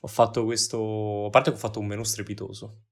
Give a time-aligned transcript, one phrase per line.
[0.00, 1.26] ho fatto questo...
[1.26, 2.84] A parte che ho fatto un menù strepitoso.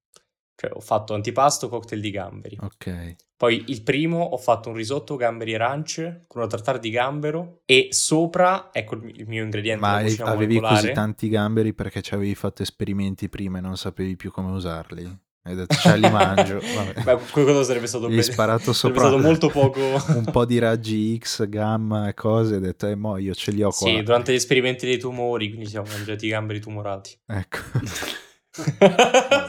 [0.55, 2.59] Cioè, ho fatto antipasto, cocktail di gamberi.
[2.61, 3.17] Ok.
[3.37, 7.89] Poi il primo ho fatto un risotto gamberi arance con una tartare di gambero e
[7.91, 13.29] sopra, ecco il mio ingrediente Ma avevi così tanti gamberi perché ci avevi fatto esperimenti
[13.29, 15.27] prima e non sapevi più come usarli?
[15.49, 16.61] Hai detto, cioè li mangio.
[16.77, 17.03] Vabbè.
[17.05, 19.81] Beh, quello sarebbe stato be- sparato sarebbe sopra stato molto poco...
[20.15, 23.63] un po' di raggi X, gamma e cose, hai detto, eh mo io ce li
[23.63, 23.89] ho qua.
[23.89, 27.19] Sì, durante gli esperimenti dei tumori, quindi siamo mangiati i gamberi tumorati.
[27.27, 27.59] Ecco.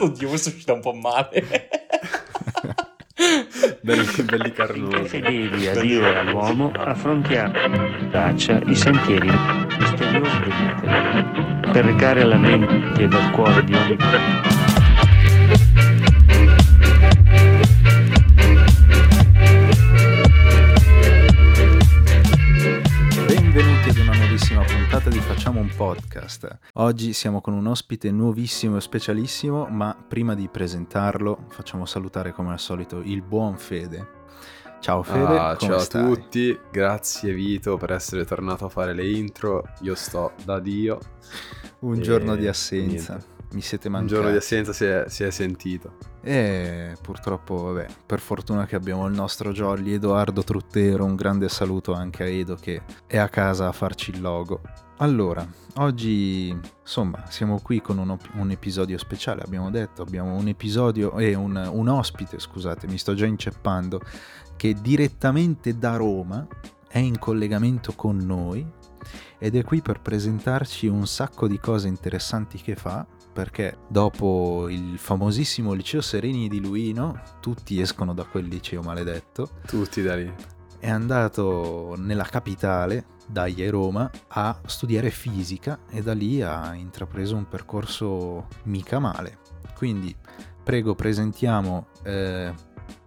[0.00, 1.68] Oddio, questo è uscito un po' male.
[3.82, 5.06] belli, belli carnosi.
[5.06, 9.28] fedeli a Dio e all'uomo affrontiamo traccia i sentieri
[9.78, 13.96] misteriosi dell'interno per recare alla mente ed al cuore di ogni
[24.40, 26.58] nuovissima puntata di Facciamo un podcast.
[26.74, 32.52] Oggi siamo con un ospite nuovissimo e specialissimo, ma prima di presentarlo facciamo salutare come
[32.52, 34.18] al solito il buon Fede.
[34.80, 36.02] Ciao Fede, Ah, ciao a stai?
[36.04, 39.62] tutti, grazie Vito per essere tornato a fare le intro.
[39.82, 40.98] Io sto da Dio.
[41.80, 43.12] Un E giorno di assenza.
[43.16, 43.29] niente.
[43.52, 44.14] Mi siete Un mancati.
[44.14, 45.96] giorno di assenza si è, si è sentito.
[46.22, 51.92] E purtroppo, vabbè, per fortuna che abbiamo il nostro jolly Edoardo Truttero, un grande saluto
[51.92, 54.60] anche a Edo che è a casa a farci il logo.
[54.98, 55.44] Allora,
[55.76, 61.16] oggi insomma siamo qui con un, op- un episodio speciale, abbiamo detto, abbiamo un episodio
[61.16, 64.00] e un, un ospite, scusate, mi sto già inceppando,
[64.56, 66.46] che direttamente da Roma
[66.86, 68.64] è in collegamento con noi
[69.38, 73.06] ed è qui per presentarci un sacco di cose interessanti che fa
[73.40, 80.02] perché dopo il famosissimo liceo Sereni di Luino, tutti escono da quel liceo maledetto, Tutti
[80.02, 80.30] da lì.
[80.78, 87.48] è andato nella capitale, a Roma, a studiare fisica e da lì ha intrapreso un
[87.48, 89.38] percorso mica male.
[89.74, 90.14] Quindi
[90.62, 92.52] prego presentiamo, eh,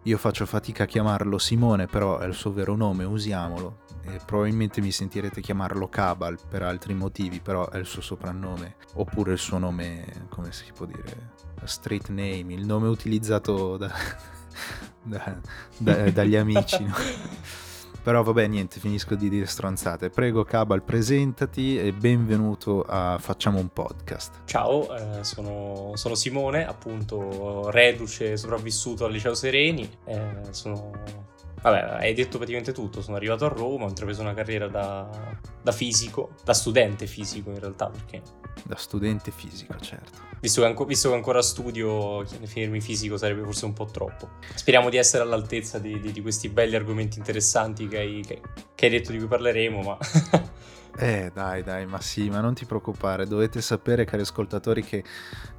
[0.02, 3.83] io faccio fatica a chiamarlo Simone, però è il suo vero nome, usiamolo.
[4.06, 9.32] E probabilmente mi sentirete chiamarlo Cabal per altri motivi, però è il suo soprannome, oppure
[9.32, 11.32] il suo nome, come si può dire,
[11.64, 13.92] street name, il nome utilizzato da-
[15.02, 15.40] da-
[15.78, 16.84] da- dagli amici.
[16.84, 16.94] no?
[18.04, 20.10] Però vabbè, niente, finisco di dire stronzate.
[20.10, 24.42] Prego Cabal, presentati e benvenuto a Facciamo un podcast.
[24.44, 29.90] Ciao, eh, sono, sono Simone, appunto reduce sopravvissuto al liceo Sereni.
[30.04, 30.92] eh, sono...
[31.64, 33.02] Vabbè, hai detto praticamente tutto.
[33.02, 35.10] Sono arrivato a Roma, ho intrapreso una carriera da,
[35.62, 38.22] da fisico, da studente fisico in realtà, perché
[38.64, 40.20] Da studente fisico, certo.
[40.42, 44.30] visto che, anco- visto che ancora studio, finirmi fisico sarebbe forse un po' troppo.
[44.54, 48.42] Speriamo di essere all'altezza di, di- di questi belli argomenti interessanti che hai, che-
[48.76, 49.98] che hai detto di cui parleremo, ma...
[50.96, 53.26] Eh, dai, dai, ma sì, ma non ti preoccupare.
[53.26, 55.04] Dovete sapere, cari ascoltatori, che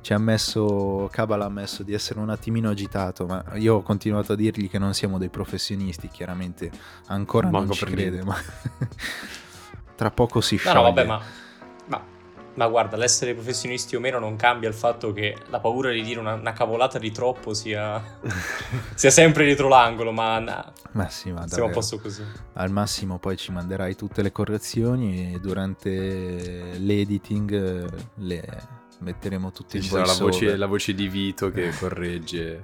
[0.00, 4.32] ci ha messo, Cabal ha ammesso di essere un attimino agitato, ma io ho continuato
[4.34, 6.70] a dirgli che non siamo dei professionisti, chiaramente
[7.06, 8.22] ancora non Manco ci per crede, niente.
[8.22, 8.36] ma
[9.96, 10.72] tra poco si No, scioglie.
[10.72, 11.20] no, vabbè, ma,
[12.54, 16.20] ma, guarda, l'essere professionisti o meno non cambia il fatto che la paura di dire
[16.20, 18.02] una, una cavolata di troppo sia,
[18.94, 22.22] sia sempre dietro l'angolo, ma na- Ma sì, ma siamo a posto così.
[22.54, 29.78] Al massimo poi ci manderai tutte le correzioni e durante l'editing eh, le metteremo tutte
[29.80, 32.60] Ci in sarà la voce, la voce di Vito che corregge.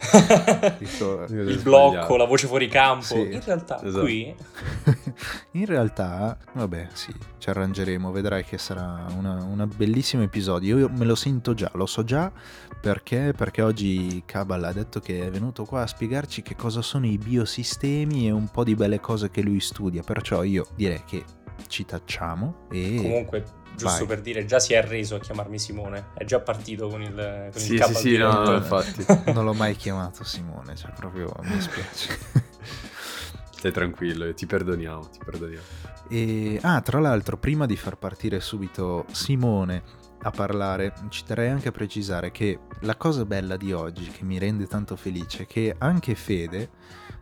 [0.78, 3.04] Il blocco, la voce fuori campo.
[3.04, 3.32] Sì.
[3.32, 4.02] In realtà, Esatto.
[4.04, 4.34] qui
[5.52, 10.78] In realtà, vabbè, sì, ci arrangeremo, vedrai che sarà una- un bellissimo episodio.
[10.78, 12.30] Io me lo sento già, lo so già
[12.80, 17.06] perché, perché oggi Cabal ha detto che è venuto qua a spiegarci che cosa sono
[17.06, 20.02] i biosistemi e un po' di belle cose che lui studia.
[20.02, 21.24] Perciò io direi che
[21.66, 23.44] ci tacciamo e comunque,
[23.80, 24.06] giusto vai.
[24.06, 26.10] per dire, già si è arreso a chiamarmi Simone.
[26.14, 29.04] È già partito con il, con il Sì, capo sì, sì, no, no, infatti.
[29.32, 32.18] non l'ho mai chiamato Simone, cioè proprio mi spiace.
[33.50, 35.64] Stai tranquillo, ti perdoniamo, ti perdoniamo.
[36.08, 39.82] E, ah, tra l'altro, prima di far partire subito Simone
[40.22, 44.38] a parlare, ci terrei anche a precisare che la cosa bella di oggi, che mi
[44.38, 46.70] rende tanto felice, è che anche Fede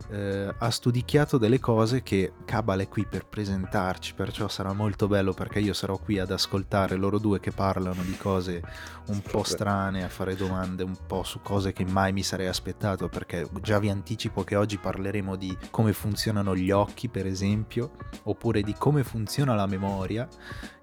[0.09, 5.33] eh, ha studicchiato delle cose che Cabal è qui per presentarci, perciò sarà molto bello
[5.33, 8.61] perché io sarò qui ad ascoltare loro due che parlano di cose
[9.07, 13.09] un po' strane, a fare domande un po' su cose che mai mi sarei aspettato,
[13.09, 17.91] perché già vi anticipo che oggi parleremo di come funzionano gli occhi, per esempio,
[18.23, 20.27] oppure di come funziona la memoria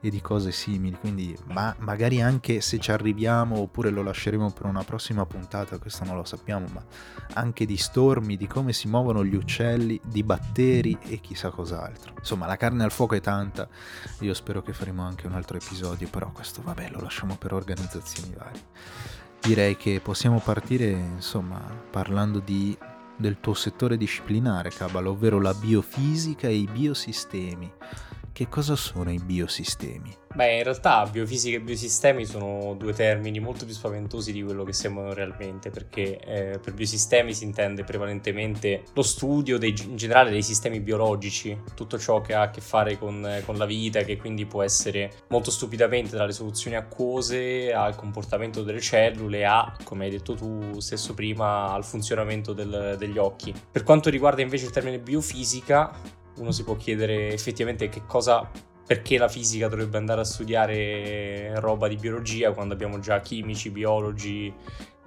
[0.07, 4.67] e di cose simili, quindi ma magari anche se ci arriviamo oppure lo lasceremo per
[4.67, 6.85] una prossima puntata, questo non lo sappiamo, ma
[7.35, 12.15] anche di stormi, di come si muovono gli uccelli, di batteri e chissà cos'altro.
[12.19, 13.69] Insomma, la carne al fuoco è tanta,
[14.21, 18.33] io spero che faremo anche un altro episodio, però questo vabbè lo lasciamo per organizzazioni
[18.37, 18.63] varie.
[19.41, 21.61] Direi che possiamo partire, insomma,
[21.91, 22.77] parlando di
[23.17, 27.73] del tuo settore disciplinare, Cabal, ovvero la biofisica e i biosistemi.
[28.37, 30.15] Che cosa sono i biosistemi?
[30.35, 34.75] Beh, in realtà biofisica e biosistemi sono due termini molto più spaventosi di quello che
[34.75, 40.43] sembrano realmente, perché eh, per biosistemi si intende prevalentemente lo studio dei, in generale dei
[40.43, 44.45] sistemi biologici, tutto ciò che ha a che fare con, con, la vita, che quindi
[44.45, 50.35] può essere molto stupidamente dalle soluzioni acquose al comportamento delle cellule a, come hai detto
[50.35, 53.55] tu stesso prima, al funzionamento del, degli occhi.
[53.73, 55.99] Per quanto riguarda invece il termine biofisica,
[56.37, 58.49] uno si può chiedere effettivamente che cosa
[58.87, 64.53] perché la fisica dovrebbe andare a studiare roba di biologia quando abbiamo già chimici, biologi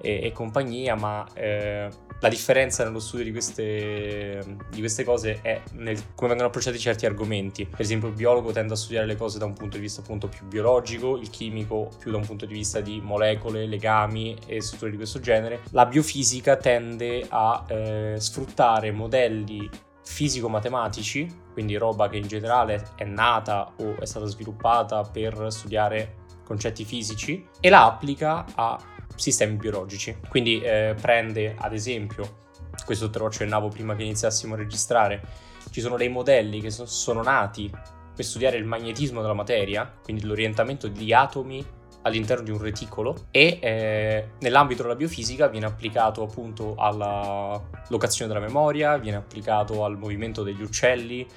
[0.02, 1.90] e, e compagnia, ma eh,
[2.20, 7.06] la differenza nello studio di queste, di queste cose è nel come vengono approcciati certi
[7.06, 7.66] argomenti.
[7.66, 10.28] Per esempio, il biologo tende a studiare le cose da un punto di vista appunto
[10.28, 14.92] più biologico, il chimico più da un punto di vista di molecole, legami e strutture
[14.92, 15.62] di questo genere.
[15.72, 19.70] La biofisica tende a eh, sfruttare modelli
[20.10, 26.84] fisico-matematici, quindi roba che in generale è nata o è stata sviluppata per studiare concetti
[26.84, 28.78] fisici, e la applica a
[29.16, 30.18] sistemi biologici.
[30.28, 32.48] Quindi eh, prende ad esempio,
[32.86, 35.22] questo te lo accennavo prima che iniziassimo a registrare,
[35.70, 37.70] ci sono dei modelli che so- sono nati
[38.16, 41.64] per studiare il magnetismo della materia, quindi l'orientamento di atomi
[42.04, 48.46] all'interno di un reticolo e eh, nell'ambito della biofisica viene applicato appunto alla locazione della
[48.46, 51.28] memoria, viene applicato al movimento degli uccelli,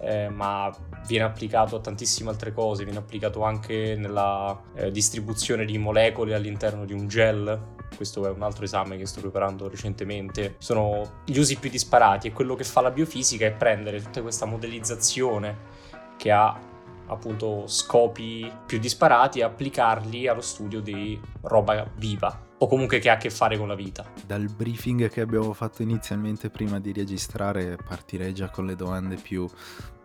[0.00, 0.72] eh, ma
[1.06, 6.84] viene applicato a tantissime altre cose, viene applicato anche nella eh, distribuzione di molecole all'interno
[6.84, 7.76] di un gel.
[7.96, 10.56] Questo è un altro esame che sto preparando recentemente.
[10.58, 14.46] Sono gli usi più disparati e quello che fa la biofisica è prendere tutta questa
[14.46, 15.76] modellizzazione
[16.16, 16.76] che ha
[17.08, 23.14] appunto scopi più disparati e applicarli allo studio di roba viva o comunque che ha
[23.14, 24.04] a che fare con la vita.
[24.26, 29.48] Dal briefing che abbiamo fatto inizialmente prima di registrare partirei già con le domande più,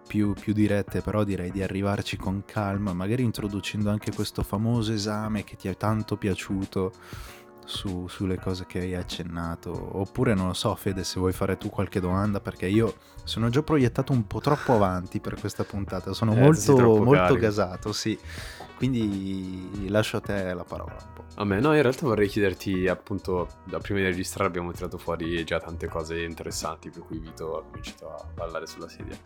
[0.08, 5.44] più, più dirette, però direi di arrivarci con calma, magari introducendo anche questo famoso esame
[5.44, 6.94] che ti è tanto piaciuto
[7.66, 9.72] su, sulle cose che hai accennato.
[9.98, 13.62] Oppure non lo so, Fede, se vuoi fare tu qualche domanda, perché io sono già
[13.62, 16.14] proiettato un po' troppo avanti per questa puntata.
[16.14, 18.18] Sono eh, molto, molto gasato, sì.
[18.76, 21.24] Quindi lascio a te la parola un po'.
[21.36, 25.44] A me, no, in realtà vorrei chiederti, appunto, da prima di registrare abbiamo tirato fuori
[25.46, 29.18] già tante cose interessanti, per cui Vito ha cominciato a ballare sulla sedia.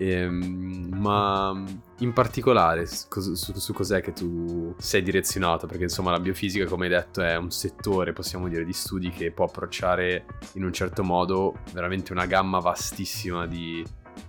[0.00, 1.64] Ehm, ma
[1.98, 5.66] in particolare su, su, cos'è che tu sei direzionato?
[5.66, 9.32] Perché insomma la biofisica, come hai detto, è un settore, possiamo dire, di studi che
[9.32, 10.24] può approcciare
[10.54, 13.84] in un certo modo veramente una gamma vastissima di,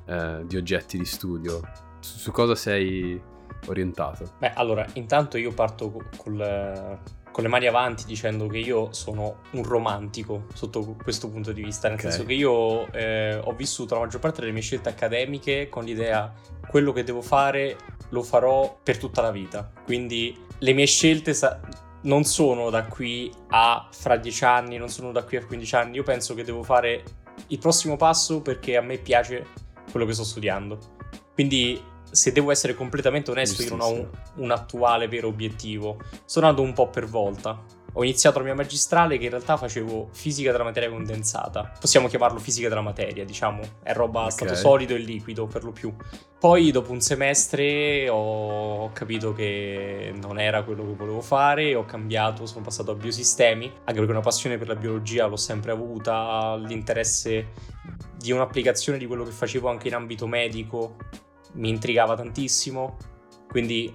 [0.06, 1.62] eh, di oggetti di studio.
[2.00, 3.22] Su, su, cosa sei
[3.68, 4.34] orientato?
[4.40, 7.00] Beh, allora, intanto io parto col,
[7.40, 11.88] con le mani avanti dicendo che io sono un romantico sotto questo punto di vista,
[11.88, 12.12] nel okay.
[12.12, 16.34] senso che io eh, ho vissuto la maggior parte delle mie scelte accademiche con l'idea
[16.70, 17.78] quello che devo fare
[18.10, 19.72] lo farò per tutta la vita.
[19.86, 21.62] Quindi le mie scelte sa-
[22.02, 25.96] non sono da qui a fra dieci anni, non sono da qui a 15 anni,
[25.96, 27.04] io penso che devo fare
[27.48, 29.46] il prossimo passo perché a me piace
[29.90, 30.78] quello che sto studiando.
[31.34, 31.82] Quindi
[32.12, 35.98] se devo essere completamente onesto, io non ho un, un, attuale vero obiettivo.
[36.26, 37.78] Sto andando un po' per volta.
[37.94, 41.72] Ho iniziato la mia magistrale che in realtà facevo fisica della materia condensata.
[41.80, 43.62] Possiamo chiamarlo fisica della materia, diciamo.
[43.82, 44.32] È roba okay.
[44.32, 45.94] stato solido e liquido per lo più.
[46.40, 52.46] Poi dopo un semestre ho capito che non era quello che volevo fare, ho cambiato,
[52.46, 57.48] sono passato a biosistemi, anche perché una passione per la biologia l'ho sempre avuta, l'interesse
[58.16, 60.96] di un'applicazione di quello che facevo anche in ambito medico
[61.54, 62.98] mi intrigava tantissimo,
[63.48, 63.92] quindi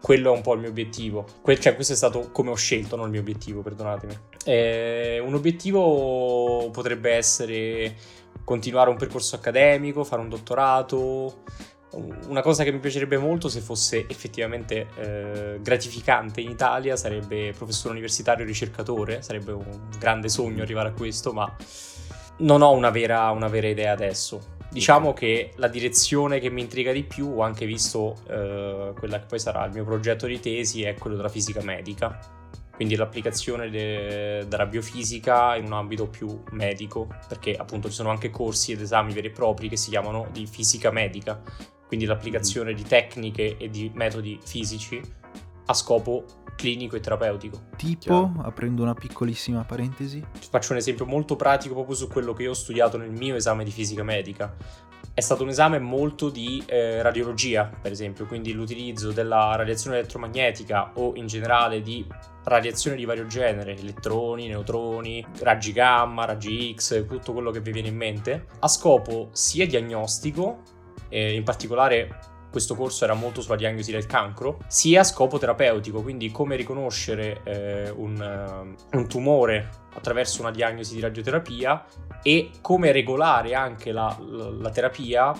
[0.00, 1.26] quello è un po' il mio obiettivo.
[1.42, 4.16] Que- cioè, questo è stato come ho scelto, non il mio obiettivo, perdonatemi.
[4.44, 7.96] Eh, un obiettivo potrebbe essere
[8.44, 11.42] continuare un percorso accademico, fare un dottorato.
[12.28, 17.94] Una cosa che mi piacerebbe molto se fosse effettivamente eh, gratificante in Italia sarebbe professore
[17.94, 21.52] universitario ricercatore, sarebbe un grande sogno arrivare a questo, ma
[22.38, 24.54] non ho una vera, una vera idea adesso.
[24.70, 29.26] Diciamo che la direzione che mi intriga di più, ho anche visto eh, quella che
[29.26, 32.18] poi sarà il mio progetto di tesi, è quello della fisica medica.
[32.74, 38.28] Quindi l'applicazione de- della biofisica in un ambito più medico, perché appunto ci sono anche
[38.28, 41.42] corsi ed esami veri e propri che si chiamano di fisica medica.
[41.86, 45.00] quindi l'applicazione di tecniche e di metodi fisici
[45.66, 46.24] a scopo
[46.56, 47.66] clinico e terapeutico.
[47.76, 48.32] Tipo, Chiaro.
[48.42, 52.54] aprendo una piccolissima parentesi, Faccio un esempio molto pratico proprio su quello che io ho
[52.54, 54.54] studiato nel mio esame di fisica medica.
[55.14, 60.92] È stato un esame molto di eh, radiologia, per esempio, quindi l'utilizzo della radiazione elettromagnetica
[60.96, 62.06] o in generale di
[62.44, 67.88] radiazione di vario genere, elettroni, neutroni, raggi gamma, raggi X, tutto quello che vi viene
[67.88, 70.62] in mente, a scopo sia diagnostico,
[71.08, 76.02] eh, in particolare questo corso era molto sulla diagnosi del cancro, sia a scopo terapeutico,
[76.02, 81.84] quindi come riconoscere eh, un, eh, un tumore attraverso una diagnosi di radioterapia
[82.22, 85.34] e come regolare anche la, la- la terapia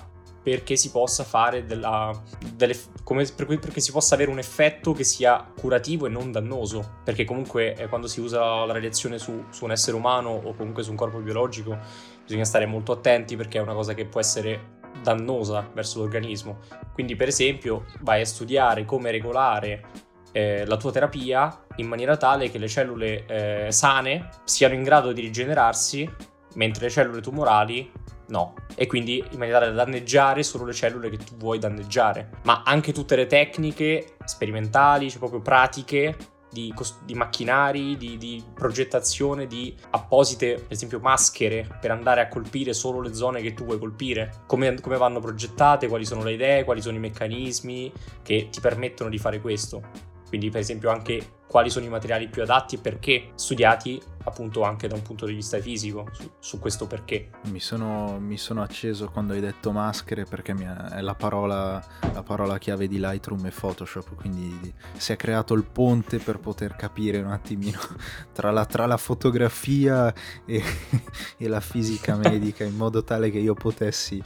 [0.47, 2.13] perché si possa fare della,
[2.55, 7.25] delle, come, perché si possa avere un effetto che sia curativo e non dannoso perché
[7.25, 10.91] comunque eh, quando si usa la radiazione su, su un essere umano o comunque su
[10.91, 11.77] un corpo biologico
[12.23, 14.76] bisogna stare molto attenti perché è una cosa che può essere
[15.15, 16.59] dannosa verso l'organismo
[16.93, 19.85] quindi per esempio vai a studiare come regolare
[20.33, 25.13] eh, la tua terapia in maniera tale che le cellule eh, sane siano in grado
[25.13, 26.11] di rigenerarsi
[26.55, 27.91] mentre le cellule tumorali
[28.29, 28.55] no.
[28.75, 32.31] E quindi in maniera tale da danneggiare solo le cellule che tu vuoi danneggiare.
[32.43, 36.17] Ma anche tutte le tecniche sperimentali, cioè proprio pratiche
[36.57, 36.73] di,
[37.05, 43.03] di macchinari, di, di progettazione di apposite, per esempio, maschere per andare a colpire solo
[43.03, 44.45] le zone che tu vuoi colpire.
[44.47, 49.11] Come, come vanno progettate, quali sono le idee, quali sono i meccanismi che ti permettono
[49.11, 49.83] di fare questo.
[50.29, 54.89] Quindi, per esempio, anche quali sono i materiali più adatti e perché, studiati appunto anche
[54.89, 57.31] da un punto di vista fisico su, su questo perché.
[57.45, 60.55] mi sono, mi sono acceso quando hai detto maschere perché
[60.93, 65.65] è la parola, la parola chiave di Lightroom e Photoshop, quindi si è creato il
[65.65, 67.79] ponte per poter capire un attimino
[68.33, 70.13] tra la, tra la fotografia
[70.45, 70.63] e,
[71.39, 74.23] e la fisica medica in modo tale che io potessi...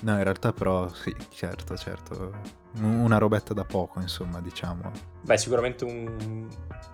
[0.00, 2.65] No, in realtà però sì, certo, certo.
[2.80, 4.90] Una robetta da poco, insomma, diciamo.
[5.22, 6.46] Beh, sicuramente un-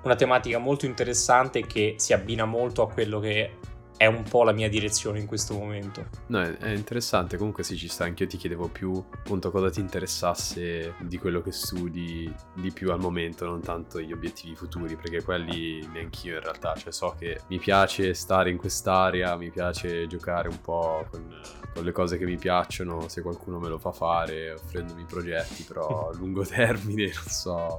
[0.03, 3.59] una tematica molto interessante che si abbina molto a quello che
[4.03, 6.09] è un po' la mia direzione in questo momento.
[6.27, 9.79] No, è, interessante, comunque sì, ci sta, anche io ti chiedevo più appunto cosa ti
[9.79, 15.23] interessasse di quello che studi di più al momento, non tanto gli obiettivi futuri, perché
[15.23, 20.49] quelli neanch'io in realtà, cioè so che mi piace stare in quest'area, mi piace giocare
[20.49, 21.41] un po' con,
[21.73, 26.11] con le cose che mi piacciono, se qualcuno me lo fa fare, offrendomi progetti, però
[26.11, 27.77] a lungo termine non so,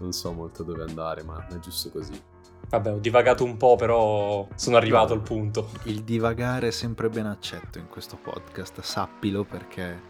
[0.00, 2.32] non so molto dove andare, ma è giusto così.
[2.68, 5.20] Vabbè, ho divagato un po', però sono arrivato No.
[5.20, 5.68] al punto.
[5.84, 10.02] Il divagare è sempre ben accetto in questo podcast, sappilo perché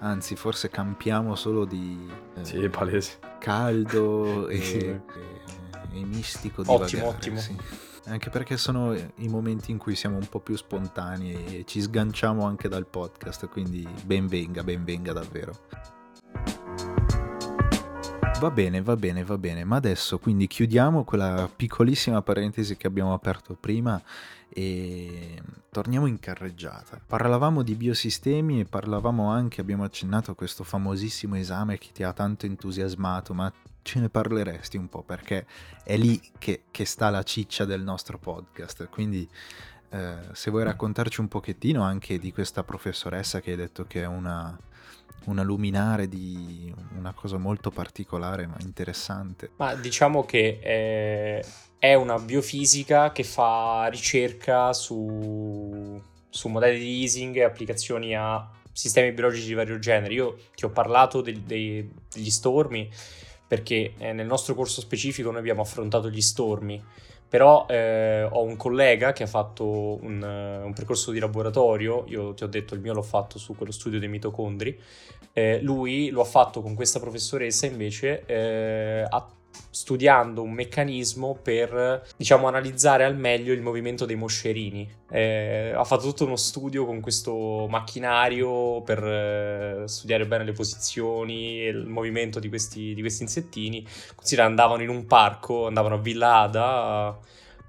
[0.00, 3.18] anzi forse campiamo solo di eh, Sì, palese.
[3.38, 4.78] caldo e, Sì.
[4.78, 5.00] e-
[5.92, 7.38] e mistico Ottimo, divagare, ottimo.
[7.40, 7.56] sì.
[8.06, 12.46] Anche perché sono i momenti in cui siamo un po' più spontanei e ci sganciamo
[12.46, 15.52] anche dal podcast, quindi ben venga, ben venga davvero.
[18.40, 23.12] Va bene, va bene, va bene, ma adesso quindi chiudiamo quella piccolissima parentesi che abbiamo
[23.12, 24.00] aperto prima
[24.48, 27.00] e torniamo in carreggiata.
[27.04, 32.12] Parlavamo di biosistemi e parlavamo anche, abbiamo accennato a questo famosissimo esame che ti ha
[32.12, 33.52] tanto entusiasmato, ma
[33.82, 35.44] ce ne parleresti un po' perché
[35.82, 38.88] è lì che, che sta la ciccia del nostro podcast.
[38.88, 39.28] Quindi
[39.90, 44.06] eh, se vuoi raccontarci un pochettino anche di questa professoressa che hai detto che è
[44.06, 44.56] una,
[45.28, 49.50] una luminare di una cosa molto particolare ma interessante.
[49.56, 51.44] Ma diciamo che eh,
[51.78, 59.12] è una biofisica che fa ricerca su, su modelli di easing e applicazioni a sistemi
[59.12, 60.14] biologici di vario genere.
[60.14, 62.90] Io ti ho parlato del- dei- degli stormi
[63.46, 66.82] perché eh, nel nostro corso specifico noi abbiamo affrontato gli stormi.
[67.28, 72.32] Però eh, ho un collega che ha fatto un, eh, un percorso di laboratorio, io
[72.32, 74.78] ti ho detto il mio l'ho fatto su quello studio dei mitocondri,
[75.32, 79.28] eh, lui lo ha fatto con questa professoressa invece eh, a-
[79.70, 86.02] studiando un meccanismo per diciamo analizzare al meglio il movimento dei moscerini Eh, ha fatto
[86.02, 92.38] tutto uno studio con questo macchinario per eh, studiare bene le posizioni e il movimento
[92.38, 97.18] di questi, di questi insettini considera andavano in un parco andavano a Villa Ada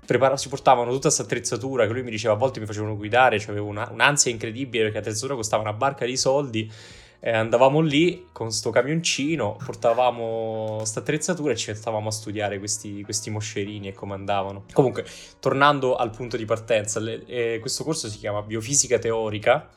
[0.10, 3.38] prepara- si portavano tutta questa attrezzatura che lui mi diceva a volte mi facevano guidare,
[3.40, 6.72] cioè avevo una- un'ansia incredibile perché l'attrezzatura costava una barca di soldi.
[7.22, 13.04] Eh, andavamo lì con sto camioncino, portavamo sta attrezzatura e ci mettavamo a studiare questi,
[13.04, 14.64] questi moscerini e come andavano.
[14.72, 15.06] Comunque,
[15.40, 19.70] tornando al punto di partenza, le- eh, questo corso si chiama Biofisica Teorica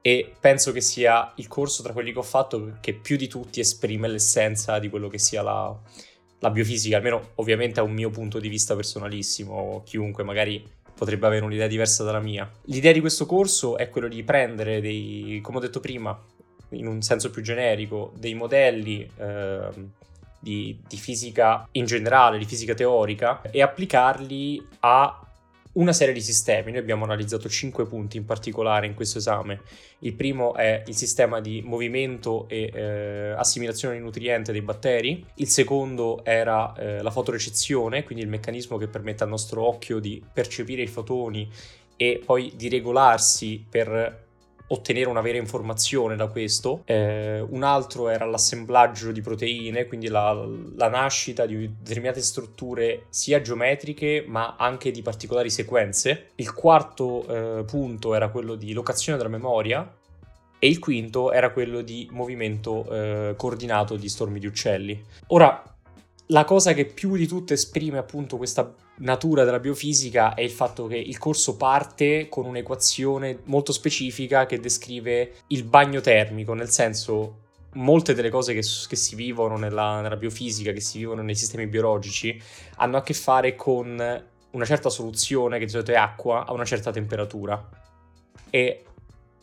[0.00, 3.60] e penso che sia il corso tra quelli che ho fatto che più di tutti
[3.60, 5.78] esprime l'essenza di quello che sia la,
[6.38, 10.64] la biofisica, almeno ovviamente a un mio punto di vista personalissimo, chiunque magari
[10.94, 12.50] potrebbe avere un'idea diversa dalla mia.
[12.64, 16.18] L'idea di questo corso è quello di prendere dei, come ho detto prima,
[16.70, 19.68] in un senso più generico, dei modelli eh,
[20.38, 25.22] di, di fisica in generale, di fisica teorica, e applicarli a
[25.72, 26.72] una serie di sistemi.
[26.72, 29.60] Noi abbiamo analizzato cinque punti in particolare in questo esame.
[30.00, 35.24] Il primo è il sistema di movimento e eh, assimilazione di nutriente dei batteri.
[35.34, 40.22] Il secondo era eh, la fotorecezione, quindi il meccanismo che permette al nostro occhio di
[40.32, 41.48] percepire i fotoni
[41.96, 44.26] e poi di regolarsi per
[44.68, 46.82] ottenere una vera informazione da questo.
[46.84, 50.32] Eh, un altro era l'assemblaggio di proteine, quindi la,
[50.76, 56.28] la, nascita di determinate strutture sia geometriche ma anche di particolari sequenze.
[56.36, 59.92] Il quarto eh, punto era quello di locazione della memoria.
[60.60, 65.04] E il quinto era quello di movimento eh, coordinato di stormi di uccelli.
[65.28, 65.62] Ora,
[66.30, 70.86] la cosa che più di tutto esprime appunto questa natura della biofisica è il fatto
[70.86, 77.46] che il corso parte con un'equazione molto specifica che descrive il bagno termico, nel senso
[77.74, 81.66] molte delle cose che, che si vivono nella, nella, biofisica, che si vivono nei sistemi
[81.66, 82.40] biologici,
[82.76, 86.64] hanno a che fare con una certa soluzione, che di solito è acqua, a una
[86.64, 87.68] certa temperatura.
[88.50, 88.84] E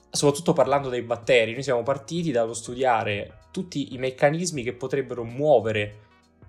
[0.10, 6.04] soprattutto parlando dei batteri, noi siamo partiti dallo studiare tutti i meccanismi che potrebbero muovere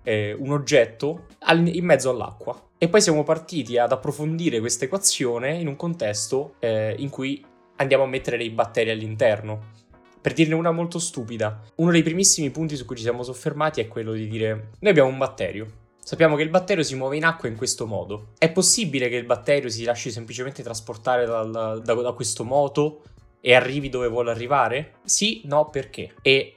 [0.07, 2.69] eh, un oggetto in mezzo all'acqua.
[2.79, 7.45] E poi siamo partiti ad approfondire questa equazione in un contesto eh, in cui
[7.77, 9.75] andiamo a mettere dei batteri all'interno.
[10.21, 13.89] Per dirne una molto stupida, uno dei primissimi punti su cui ci siamo soffermati è
[13.89, 15.85] quello di dire: Noi abbiamo un batterio.
[15.99, 18.29] Sappiamo che il batterio si muove in acqua in questo modo.
[18.39, 21.51] È possibile che il batterio si lasci semplicemente trasportare dal,
[21.83, 23.03] da, da questo moto
[23.41, 24.95] e arrivi dove vuole arrivare?
[25.05, 26.15] Sì, no, perché?
[26.23, 26.56] E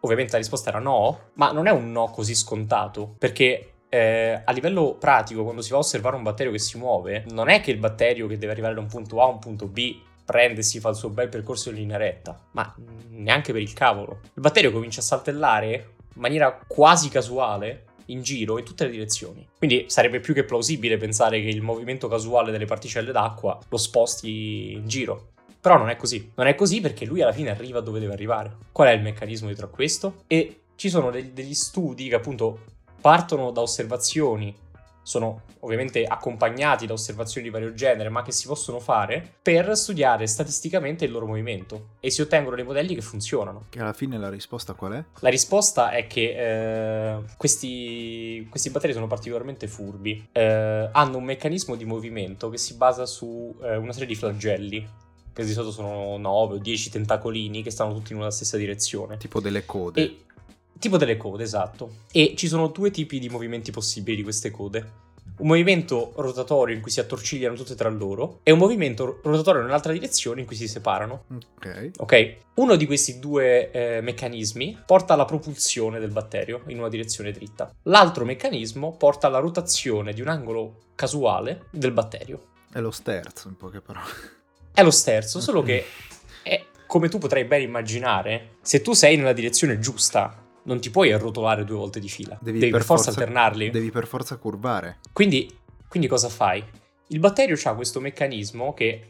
[0.00, 4.52] ovviamente la risposta era no, ma non è un no così scontato, perché eh, a
[4.52, 7.70] livello pratico, quando si va a osservare un batterio che si muove, non è che
[7.70, 10.62] il batterio che deve arrivare da un punto A a un punto B prende e
[10.62, 12.72] si fa il suo bel percorso in linea retta, ma
[13.08, 14.20] neanche per il cavolo.
[14.22, 19.48] Il batterio comincia a saltellare in maniera quasi casuale in giro in tutte le direzioni.
[19.56, 24.72] Quindi sarebbe più che plausibile pensare che il movimento casuale delle particelle d'acqua lo sposti
[24.72, 25.32] in giro.
[25.60, 26.32] Però non è così.
[26.34, 28.56] Non è così perché lui alla fine arriva dove deve arrivare.
[28.72, 30.22] Qual è il meccanismo dietro a questo?
[30.26, 32.60] E ci sono degli, degli studi che appunto
[33.00, 34.54] partono da osservazioni,
[35.02, 40.26] sono ovviamente accompagnati da osservazioni di vario genere, ma che si possono fare per studiare
[40.26, 43.66] statisticamente il loro movimento e si ottengono dei modelli che funzionano.
[43.68, 45.04] Che alla fine la risposta qual è?
[45.20, 51.76] La risposta è che eh, questi, questi, batteri sono particolarmente furbi, eh, hanno un meccanismo
[51.76, 54.88] di movimento che si basa su eh, una serie di flagelli
[55.40, 59.16] che di solito sono 9 o 10 tentacolini che stanno tutti in una stessa direzione.
[59.16, 60.02] Tipo delle code.
[60.02, 60.16] E
[60.80, 61.90] Tipo delle code, esatto.
[62.10, 65.08] E ci sono due tipi di movimenti possibili di queste code.
[65.36, 69.92] Un movimento rotatorio in cui si attorcigliano tutte tra loro e un movimento rotatorio nell'altra
[69.92, 71.24] direzione in cui si separano.
[71.56, 71.90] Ok.
[71.98, 72.36] Ok.
[72.54, 77.70] Uno di questi due eh, meccanismi porta alla propulsione del batterio in una direzione dritta.
[77.82, 82.48] L'altro meccanismo porta alla rotazione di un angolo casuale del batterio.
[82.72, 84.38] È lo sterzo, in poche parole.
[84.80, 85.84] È lo sterzo, solo che
[86.42, 91.12] è, come tu potrai ben immaginare, se tu sei nella direzione giusta non ti puoi
[91.12, 92.38] arrotolare due volte di fila.
[92.40, 93.68] Devi, devi per, forza, forza alternarli.
[93.68, 95.00] Devi per forza curvare.
[95.12, 95.54] Quindi,
[95.86, 96.64] quindi cosa fai?
[97.08, 99.08] Il batterio ha questo meccanismo che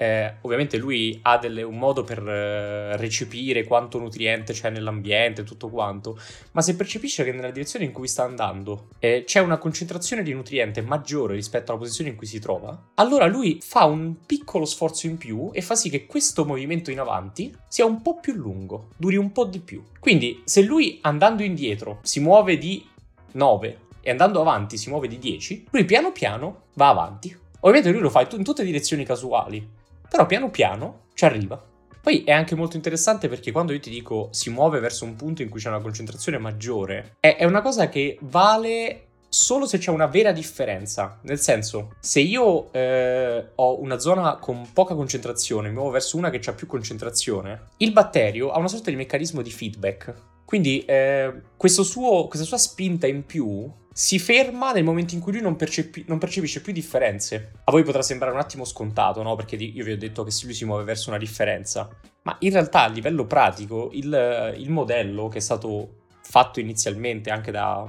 [0.00, 5.68] eh, ovviamente lui ha delle, un modo per eh, recepire quanto nutriente c'è nell'ambiente, tutto
[5.68, 6.18] quanto,
[6.52, 10.32] ma se percepisce che nella direzione in cui sta andando eh, c'è una concentrazione di
[10.32, 15.06] nutriente maggiore rispetto alla posizione in cui si trova, allora lui fa un piccolo sforzo
[15.06, 18.92] in più e fa sì che questo movimento in avanti sia un po' più lungo,
[18.96, 19.82] duri un po' di più.
[19.98, 22.88] Quindi se lui andando indietro si muove di
[23.32, 27.36] 9 e andando avanti si muove di 10, lui piano piano va avanti.
[27.60, 29.78] Ovviamente lui lo fa in tutte direzioni casuali,
[30.10, 31.64] però piano piano ci arriva.
[32.02, 35.42] Poi è anche molto interessante perché quando io ti dico si muove verso un punto
[35.42, 40.06] in cui c'è una concentrazione maggiore, è, una cosa che vale solo se c'è una
[40.06, 41.20] vera differenza.
[41.22, 46.30] Nel senso, se io eh, ho una zona con poca concentrazione, mi muovo verso una
[46.30, 50.14] che ha più concentrazione, il batterio ha una sorta di meccanismo di feedback.
[50.44, 55.42] Quindi eh, suo, questa sua spinta in più si ferma nel momento in cui lui
[55.42, 57.50] non, percepi- non, percepisce più differenze.
[57.64, 59.36] A voi potrà sembrare un attimo scontato, no?
[59.36, 61.86] Perché io vi ho detto che lui si muove verso una differenza.
[62.22, 67.50] Ma in realtà a livello pratico il, il modello che è stato fatto inizialmente anche
[67.50, 67.86] da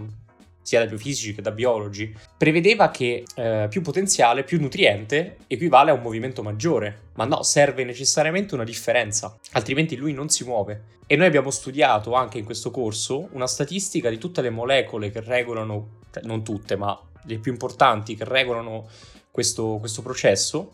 [0.61, 5.93] sia da biofisici che da biologi, prevedeva che eh, più potenziale, più nutriente equivale a
[5.93, 7.09] un movimento maggiore.
[7.15, 10.99] Ma no, serve necessariamente una differenza, altrimenti lui non si muove.
[11.07, 15.21] E noi abbiamo studiato anche in questo corso una statistica di tutte le molecole che
[15.21, 18.87] regolano, cioè non tutte, ma le più importanti che regolano
[19.31, 20.73] questo, questo processo.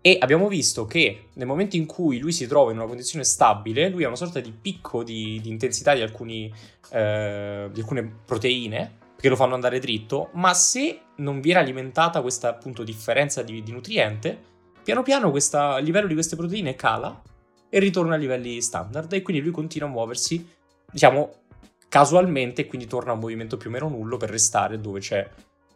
[0.00, 3.88] E abbiamo visto che nel momento in cui lui si trova in una condizione stabile,
[3.88, 6.52] lui ha una sorta di picco di, di intensità di, alcuni,
[6.90, 12.50] eh, di alcune proteine che lo fanno andare dritto, ma se non viene alimentata questa
[12.50, 14.38] appunto differenza di, di nutriente,
[14.82, 17.22] piano piano questa, il livello di queste proteine cala
[17.70, 20.46] e ritorna a livelli standard e quindi lui continua a muoversi,
[20.92, 21.43] diciamo,
[21.94, 25.30] casualmente e quindi torna a un movimento più o meno nullo per restare dove c'è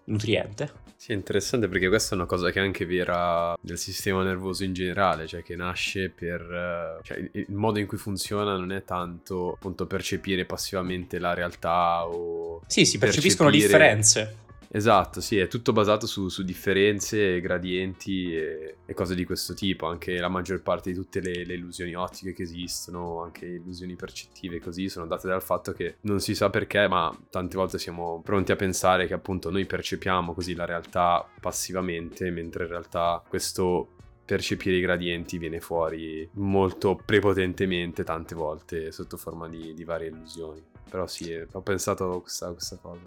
[0.07, 0.87] nutriente.
[0.97, 4.65] Sì, è interessante perché questa è una cosa che è anche vera del sistema nervoso
[4.65, 6.41] in generale, cioè che nasce per...
[6.41, 12.05] eh, cioè il modo in cui funziona non è tanto appunto percepire passivamente la realtà
[12.09, 12.63] o...
[12.67, 14.37] Sì, si percepiscono percepire- differenze.
[14.71, 19.87] Esatto, sì, è tutto basato su, su differenze, gradienti e, e cose di questo tipo.
[19.87, 24.61] Anche la maggior parte di tutte le, le illusioni ottiche che esistono, anche illusioni percettive
[24.61, 28.53] così, sono date dal fatto che non si sa perché, ma tante volte siamo pronti
[28.53, 33.93] a pensare che appunto noi percepiamo così la realtà passivamente, mentre in realtà questo
[34.29, 40.63] percepire i gradienti viene fuori molto prepotentemente tante volte sotto forma di, di varie illusioni.
[40.89, 43.01] Però sì, eh, ho pensato a questa, questa cosa.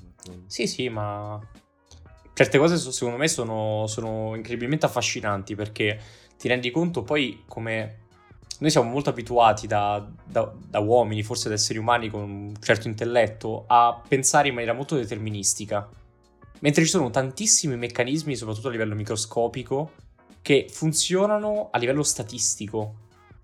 [0.48, 1.40] Sì, sì, ma
[2.34, 6.00] certe cose secondo me sono, sono incredibilmente affascinanti perché
[6.38, 7.98] ti rendi conto poi come
[8.60, 12.88] noi siamo molto abituati da, da- da uomini, forse da esseri umani con un certo
[12.88, 15.90] intelletto, a pensare in maniera molto deterministica.
[16.60, 19.94] Mentre ci sono tantissimi meccanismi, soprattutto a livello microscopico,
[20.44, 22.96] che funzionano a livello statistico.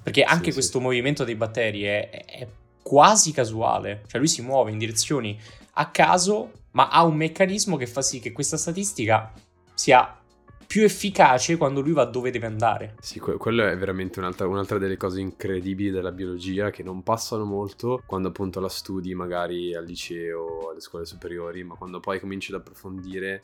[0.03, 0.53] Perché anche Sì, sì.
[0.53, 2.47] questo movimento dei batteri è, è
[2.87, 4.03] quasi casuale.
[4.07, 5.37] Cioè lui si muove in direzioni
[5.73, 9.33] a caso, ma ha un meccanismo che fa sì che questa statistica
[9.73, 10.17] sia
[10.65, 12.95] più efficace quando lui va dove deve andare.
[13.01, 17.43] Sì, que- quello è veramente un'altra, un'altra delle cose incredibili della biologia che non passano
[17.43, 22.53] molto quando appunto la studi magari al liceo, alle scuole superiori, ma quando poi cominci
[22.53, 23.43] ad approfondire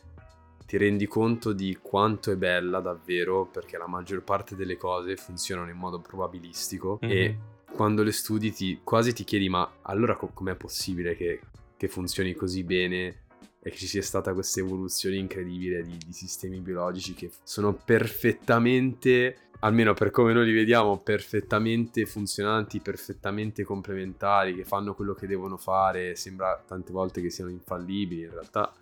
[0.66, 5.70] ti rendi conto di quanto è bella davvero perché la maggior parte delle cose funzionano
[5.70, 7.52] in modo probabilistico e Mhm.
[7.76, 11.40] Quando le studi ti, quasi ti chiedi ma allora co- com'è possibile che,
[11.76, 13.22] che funzioni così bene
[13.66, 19.38] e che ci sia stata questa evoluzione incredibile di, di sistemi biologici che sono perfettamente,
[19.60, 25.56] almeno per come noi li vediamo, perfettamente funzionanti, perfettamente complementari, che fanno quello che devono
[25.56, 28.74] fare, sembra tante volte che siano infallibili, in realtà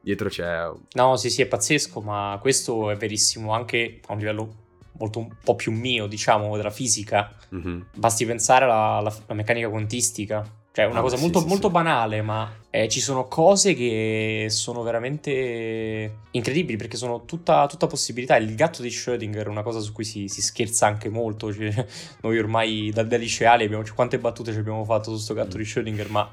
[0.00, 0.70] dietro c'è...
[0.94, 4.54] No, sì, sì, è pazzesco, ma questo è verissimo anche a un livello
[5.00, 7.34] molto un po' più mio, diciamo, della fisica.
[7.48, 7.86] Mhm.
[7.96, 10.58] Basti pensare alla, alla- meccanica quantistica.
[10.72, 11.72] Cioè, è una Ah, cosa sì, molto, sì, molto sì.
[11.72, 18.36] banale, ma eh, ci sono cose che sono veramente incredibili perché sono tutta, tutta possibilità.
[18.36, 21.52] Il gatto di Schrödinger è una cosa su cui si, si scherza anche molto.
[21.52, 21.86] Cioè,
[22.22, 25.64] noi ormai da, da liceali abbiamo quante battute ci abbiamo fatto su questo gatto di
[25.64, 26.32] Schrödinger, ma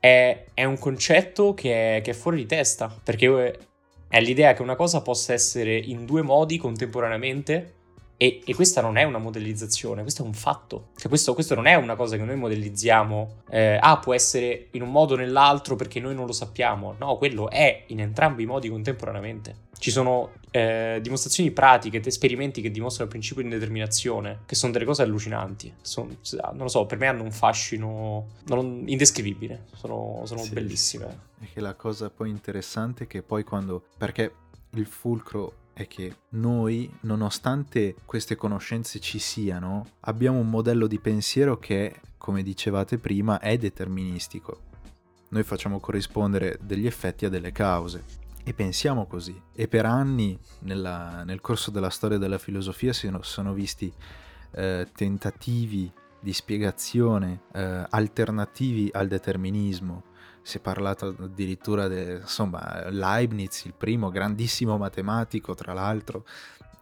[0.00, 3.58] è, è un concetto che è, che è fuori di testa perché eh,
[4.08, 7.74] è l'idea che una cosa possa essere in due modi contemporaneamente
[8.18, 10.88] e, e questa non è una modellizzazione, questo è un fatto.
[10.96, 13.42] Cioè, questo, questo non è una cosa che noi modellizziamo.
[13.50, 16.94] eh, ah, può essere in un modo o nell'altro perché noi non lo sappiamo.
[16.98, 19.64] No, quello è in entrambi i modi contemporaneamente.
[19.78, 24.86] Ci sono eh, dimostrazioni pratiche, esperimenti che dimostrano il principio di indeterminazione, che sono delle
[24.86, 25.70] cose allucinanti.
[25.82, 29.66] Sono- non lo so, per me hanno un fascino non- indescrivibile.
[29.74, 30.52] Sono, sono Sì.
[30.54, 31.18] bellissime.
[31.42, 33.82] E che la cosa poi interessante è che poi quando...
[33.98, 34.32] perché
[34.70, 41.58] il fulcro è che noi, nonostante queste conoscenze ci siano, abbiamo un modello di pensiero
[41.58, 44.62] che, come dicevate prima, è deterministico.
[45.28, 48.04] Noi facciamo corrispondere degli effetti a delle cause
[48.42, 49.38] e pensiamo così.
[49.54, 53.92] E per anni nella- nel corso della storia della filosofia si sono, visti
[54.52, 60.04] eh, tentativi di spiegazione eh, alternativi al determinismo.
[60.46, 62.20] Si è parlato addirittura di
[62.90, 66.24] Leibniz, il primo grandissimo matematico, tra l'altro,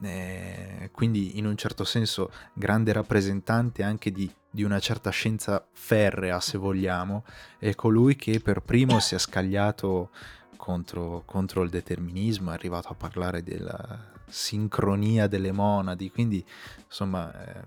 [0.02, 6.40] eh, quindi in un certo senso grande rappresentante anche di, di una certa scienza ferrea,
[6.40, 7.24] se vogliamo,
[7.58, 10.10] è colui che per primo si è scagliato
[10.58, 16.44] contro, contro il determinismo, è arrivato a parlare della sincronia delle monadi, quindi
[16.84, 17.62] insomma eh,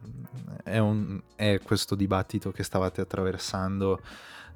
[0.64, 4.00] è, un- è questo dibattito che stavate attraversando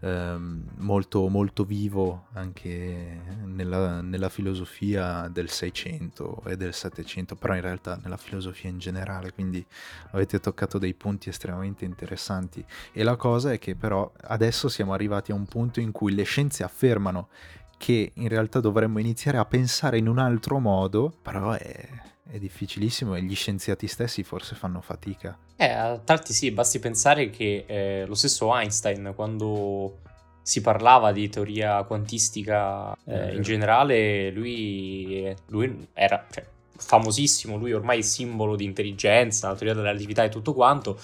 [0.02, 7.62] ehm, molto, molto vivo anche nella, nella filosofia del 600 e del 700, però in
[7.62, 9.66] realtà nella filosofia in generale, quindi
[10.12, 12.64] avete toccato dei punti estremamente interessanti.
[12.92, 16.24] E la cosa è che però adesso siamo arrivati a un punto in cui le
[16.24, 17.30] scienze affermano
[17.78, 21.90] che in realtà dovremmo iniziare a pensare in un altro modo, però è,
[22.32, 25.38] è difficilissimo e gli scienziati stessi forse fanno fatica.
[25.58, 30.00] Eh, a tratti sì, basti pensare che eh, lo stesso Einstein, quando
[30.42, 33.36] si parlava di teoria quantistica eh, vero.
[33.36, 36.46] in generale, lui, lui era, cioè,
[36.78, 41.00] famosissimo, lui ormai è simbolo di intelligenza, la teoria della relatività e tutto quanto,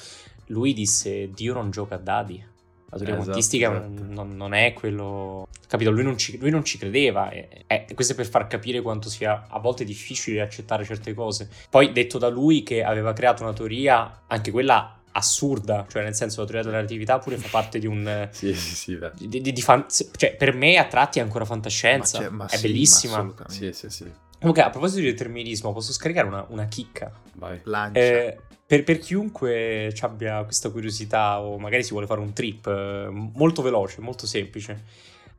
[0.47, 2.55] lui disse Dio non gioca a dadi.
[2.89, 4.03] La teoria Esatto, quantistica esatto.
[4.13, 5.47] non, non è quello...
[5.67, 5.91] Capito?
[5.91, 7.29] Lui non ci, lui non ci credeva.
[7.29, 11.49] E, e questo è per far capire quanto sia a volte difficile accettare certe cose.
[11.69, 16.39] Poi detto da lui che aveva creato una teoria, anche quella assurda, cioè nel senso
[16.41, 18.29] la teoria della relatività pure fa parte di un...
[18.31, 19.11] Sì, sì, sì, beh.
[19.15, 22.19] di- di- di fan- cioè, per me a tratti è ancora Ma fantascienza.
[22.19, 23.23] c'è- ma è sì, bellissima.
[23.23, 23.33] ma.
[23.47, 24.09] Sì, sì, sì.
[24.39, 27.11] Comunque, a proposito di determinismo, posso scaricare una, una chicca.
[27.33, 27.59] Vai.
[27.63, 27.99] Lancia.
[27.99, 32.67] Eh, per, per chiunque ci abbia questa curiosità o magari si vuole fare un trip
[32.67, 34.83] eh, molto veloce, molto semplice,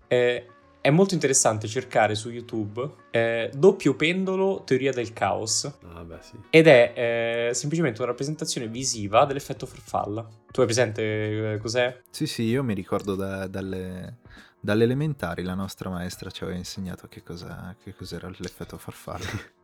[0.08, 0.46] eh,
[0.80, 6.36] è molto interessante cercare su YouTube eh, doppio pendolo teoria del caos Ah, beh, sì.
[6.48, 10.26] ed è eh, semplicemente una rappresentazione visiva dell'effetto farfalla.
[10.50, 12.00] Tu hai presente eh, cos'è?
[12.10, 14.18] Sì, sì, io mi ricordo da- dalle,
[14.58, 19.26] dalle elementari la nostra maestra ci aveva insegnato che, cosa, che cos'era l'effetto farfalla.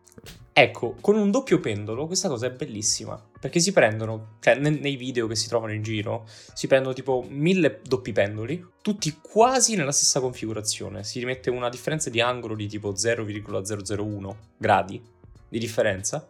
[0.56, 4.94] Ecco, con un doppio pendolo questa cosa è bellissima, perché si prendono, cioè ne- nei
[4.94, 9.90] video che si trovano in giro, si prendono tipo mille doppi pendoli, tutti quasi nella
[9.90, 15.02] stessa configurazione, si rimette una differenza di angolo di tipo 0,001 gradi
[15.48, 16.28] di differenza,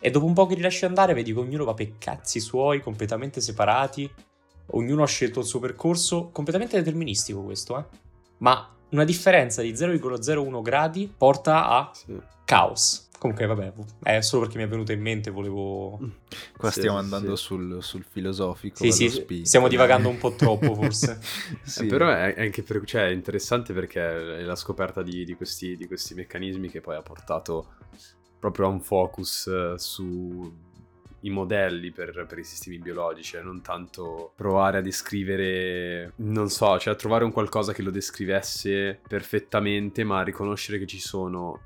[0.00, 2.80] e dopo un po' che li lasci andare vedi che ognuno va per cazzi suoi,
[2.80, 4.08] completamente separati,
[4.66, 7.84] ognuno ha scelto il suo percorso, completamente deterministico questo, eh?
[8.38, 12.16] Ma una differenza di 0,01 gradi porta a Sì.
[12.44, 13.03] caos.
[13.18, 13.72] Comunque, vabbè,
[14.02, 15.98] è solo perché mi è venuto in mente, volevo...
[16.56, 17.44] Qua Sì, stiamo andando sì.
[17.44, 18.76] sul, sul filosofico.
[18.76, 21.18] Sì, sì, spinto, stiamo divagando un po' troppo, forse.
[21.62, 21.84] Sì.
[21.84, 25.76] Eh, però è anche per- cioè, è interessante perché è la scoperta di, di questi,
[25.76, 27.76] di questi meccanismi che poi ha portato
[28.38, 30.52] proprio a un focus eh, su
[31.20, 36.78] i modelli per, per i sistemi biologici e non tanto provare a descrivere, non so,
[36.78, 41.62] cioè a trovare un qualcosa che lo descrivesse perfettamente, ma a riconoscere che ci sono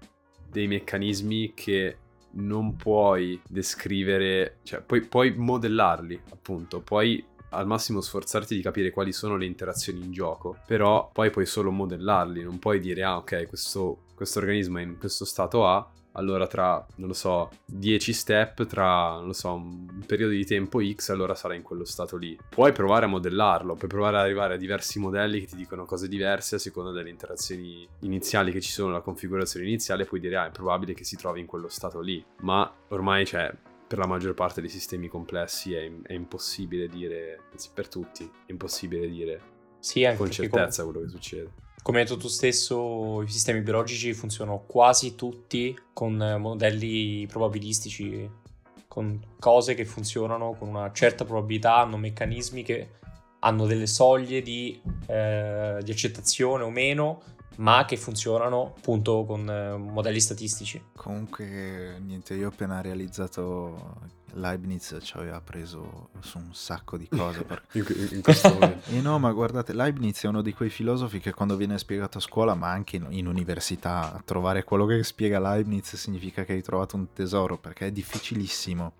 [0.50, 1.96] dei meccanismi che
[2.30, 9.12] non puoi descrivere, cioè puoi, puoi modellarli, appunto, puoi al massimo sforzarti di capire quali
[9.12, 13.46] sono le interazioni in gioco, però poi puoi solo modellarli, non puoi dire ah ok,
[13.48, 18.66] questo, questo organismo è in questo stato A, allora tra, non lo so, 10 step,
[18.66, 22.36] tra, non lo so, un periodo di tempo X, allora sarà in quello stato lì.
[22.48, 26.08] Puoi provare a modellarlo, puoi provare ad arrivare a diversi modelli che ti dicono cose
[26.08, 30.46] diverse a seconda delle interazioni iniziali che ci sono, la configurazione iniziale, puoi dire ah
[30.46, 33.52] è probabile che si trovi in quello stato lì, ma ormai c'è
[33.88, 38.50] per la maggior parte dei sistemi complessi è, è impossibile dire, anzi per tutti, è
[38.50, 39.40] impossibile dire
[39.78, 41.50] Sì, anche con perché come, certezza quello che succede.
[41.82, 48.28] Come hai detto tu stesso, i sistemi biologici funzionano quasi tutti con modelli probabilistici,
[48.86, 52.88] con cose che funzionano con una certa probabilità, hanno meccanismi che
[53.40, 57.22] hanno delle soglie di, eh, di accettazione o meno,
[57.58, 60.82] ma che funzionano appunto con eh, modelli statistici.
[60.94, 67.42] Comunque, niente, io ho appena realizzato Leibniz ci aveva preso su un sacco di cose.
[67.44, 68.90] per- In, in questo momento.
[68.90, 72.20] E no, ma guardate, Leibniz è uno di quei filosofi che quando viene spiegato a
[72.20, 76.96] scuola, ma anche in, in università, trovare quello che spiega Leibniz significa che hai trovato
[76.96, 78.92] un tesoro, perché è difficilissimo.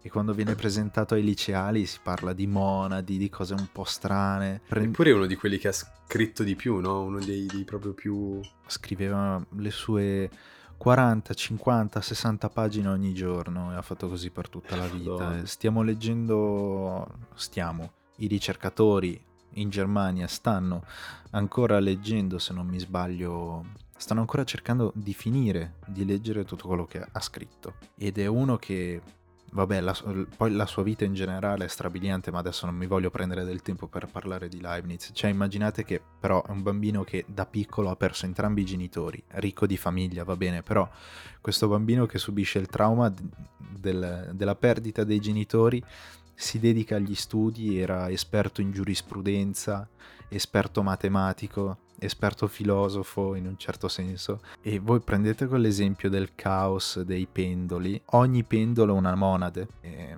[0.00, 4.62] E quando viene presentato ai liceali si parla di monadi, di cose un po' strane.
[4.68, 7.02] Eppure è uno di quelli che ha scritto di più, no?
[7.02, 8.40] Uno dei, dei proprio più...
[8.66, 10.30] scriveva le sue
[10.78, 15.44] 40, 50, 60 pagine ogni giorno e ha fatto così per tutta la vita.
[15.44, 19.20] Stiamo leggendo, stiamo, i ricercatori
[19.54, 20.84] in Germania stanno
[21.30, 23.64] ancora leggendo, se non mi sbaglio,
[23.96, 27.74] stanno ancora cercando di finire di leggere tutto quello che ha scritto.
[27.96, 29.02] Ed è uno che,
[29.50, 29.96] vabbè, la,
[30.36, 33.62] poi la sua vita in generale è strabiliante, ma adesso non mi voglio prendere del
[33.62, 35.10] tempo per parlare di Leibniz.
[35.12, 39.22] Cioè, immaginate che però è un bambino che da piccolo ha perso entrambi i genitori,
[39.32, 40.88] ricco di famiglia, va bene, però
[41.40, 43.12] questo bambino che subisce il trauma
[43.56, 45.82] del- della perdita dei genitori
[46.34, 49.88] si dedica agli studi, era esperto in giurisprudenza,
[50.28, 54.40] esperto matematico, esperto filosofo in un certo senso.
[54.60, 59.68] E voi prendete quell'esempio del caos dei pendoli, ogni pendolo una monade.
[59.80, 60.16] E,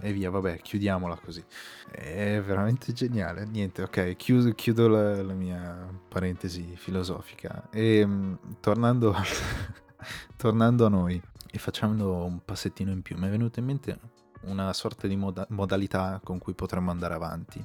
[0.00, 1.42] e via, vabbè, chiudiamola così.
[1.90, 3.46] È veramente geniale.
[3.46, 7.68] Niente, ok, chiudo, chiudo la, la mia parentesi filosofica.
[7.70, 9.14] E mm, tornando,
[10.36, 13.98] tornando a noi e facendo un passettino in più, mi è venuta in mente
[14.42, 17.64] una sorta di moda- modalità con cui potremmo andare avanti,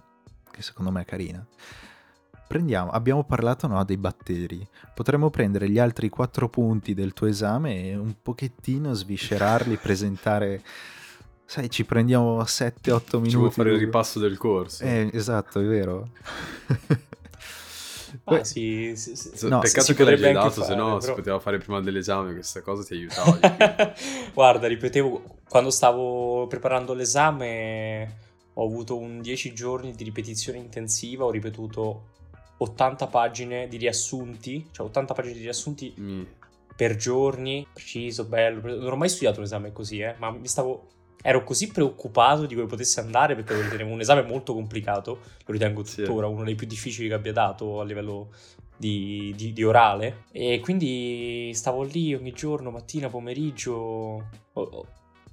[0.51, 1.45] che secondo me è carina.
[2.47, 7.89] Prendiamo, abbiamo parlato no, dei batteri, potremmo prendere gli altri quattro punti del tuo esame
[7.89, 10.63] e un pochettino sviscerarli, presentare,
[11.45, 13.29] sai, ci prendiamo 7-8 minuti.
[13.29, 14.83] Ci vuoi fare il ripasso del corso?
[14.83, 16.09] Eh, esatto, è vero.
[18.23, 19.47] Ah, Beh, sì, sì, sì.
[19.47, 22.62] No, Peccato si che l'hai dato, se no si però- poteva fare prima dell'esame, questa
[22.62, 23.38] cosa ti aiutava.
[24.33, 28.17] Guarda, ripetevo, quando stavo preparando l'esame
[28.60, 32.08] ho avuto un 10 giorni di ripetizione intensiva, ho ripetuto
[32.58, 36.28] 80 pagine di riassunti, cioè 80 pagine di riassunti Mi-
[36.76, 38.76] per giorni, preciso, bello.
[38.78, 40.88] Non ho mai studiato un esame così, eh, ma mi stavo...
[41.22, 45.52] Ero così preoccupato di come potesse andare perché lo ritenevo un esame molto complicato, lo
[45.54, 45.98] ritengo Sì.
[45.98, 48.30] tuttora uno dei più difficili che abbia dato a livello
[48.78, 54.28] di, di- di orale e quindi stavo lì ogni giorno, mattina, pomeriggio.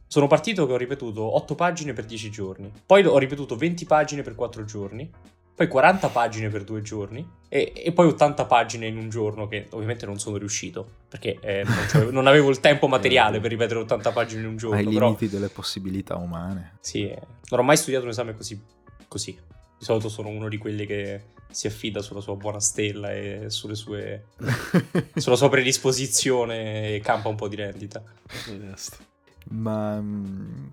[0.08, 4.22] Sono partito che ho ripetuto 8 pagine per 10 giorni, poi ho ripetuto 20 pagine
[4.22, 5.10] per 4 giorni,
[5.56, 9.66] poi 40 pagine per 2 giorni e, e poi 80 pagine in un giorno che
[9.70, 13.80] ovviamente non sono riuscito perché eh, non, c'avevo- non avevo il tempo materiale per ripetere
[13.80, 14.76] 80 pagine in un giorno.
[14.76, 16.76] ai però limiti delle possibilità umane.
[16.80, 18.62] sì, eh, non ho mai studiato un esame così,
[19.08, 19.32] così.
[19.78, 23.74] Di solito sono uno di quelli che si affida sulla sua buona stella e sulle
[23.74, 24.26] sue,
[25.16, 28.02] sulla sua predisposizione e campa un po' di rendita.
[28.50, 29.05] Onesto.
[29.50, 30.66] Ma mm,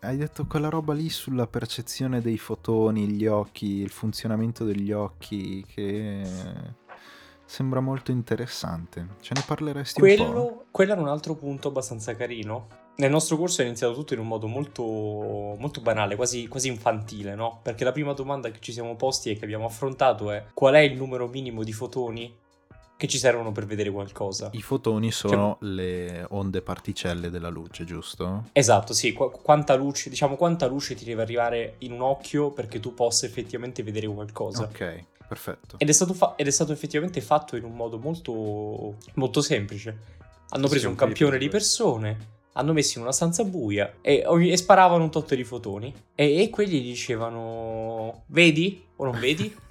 [0.00, 5.64] hai detto quella roba lì sulla percezione dei fotoni, gli occhi, il funzionamento degli occhi,
[5.66, 6.22] che
[7.44, 9.06] sembra molto interessante.
[9.20, 10.24] Ce ne parleresti un po'?
[10.24, 12.84] Quello, quello era un altro punto abbastanza carino.
[12.96, 17.34] Nel nostro corso è iniziato tutto in un modo molto, molto banale, quasi, quasi infantile,
[17.34, 17.60] no?
[17.62, 20.80] Perché la prima domanda che ci siamo posti e che abbiamo affrontato è qual è
[20.80, 22.44] il numero minimo di fotoni
[22.96, 24.48] che ci servono per vedere qualcosa?
[24.52, 28.44] I fotoni sono le onde particelle della luce, giusto?
[28.52, 32.80] Esatto, sì, qu- quanta luce, diciamo quanta luce ti deve arrivare in un occhio perché
[32.80, 34.62] tu possa effettivamente vedere qualcosa.
[34.62, 35.76] Ok, perfetto.
[35.78, 40.14] Ed, è stato fa- ed è stato effettivamente fatto in un modo molto, molto semplice.
[40.50, 44.56] Hanno Sì, preso un campione di persone, hanno messo in una stanza buia e, e
[44.56, 45.92] sparavano un tot di fotoni.
[46.14, 49.54] E, e quelli dicevano: Vedi o non vedi?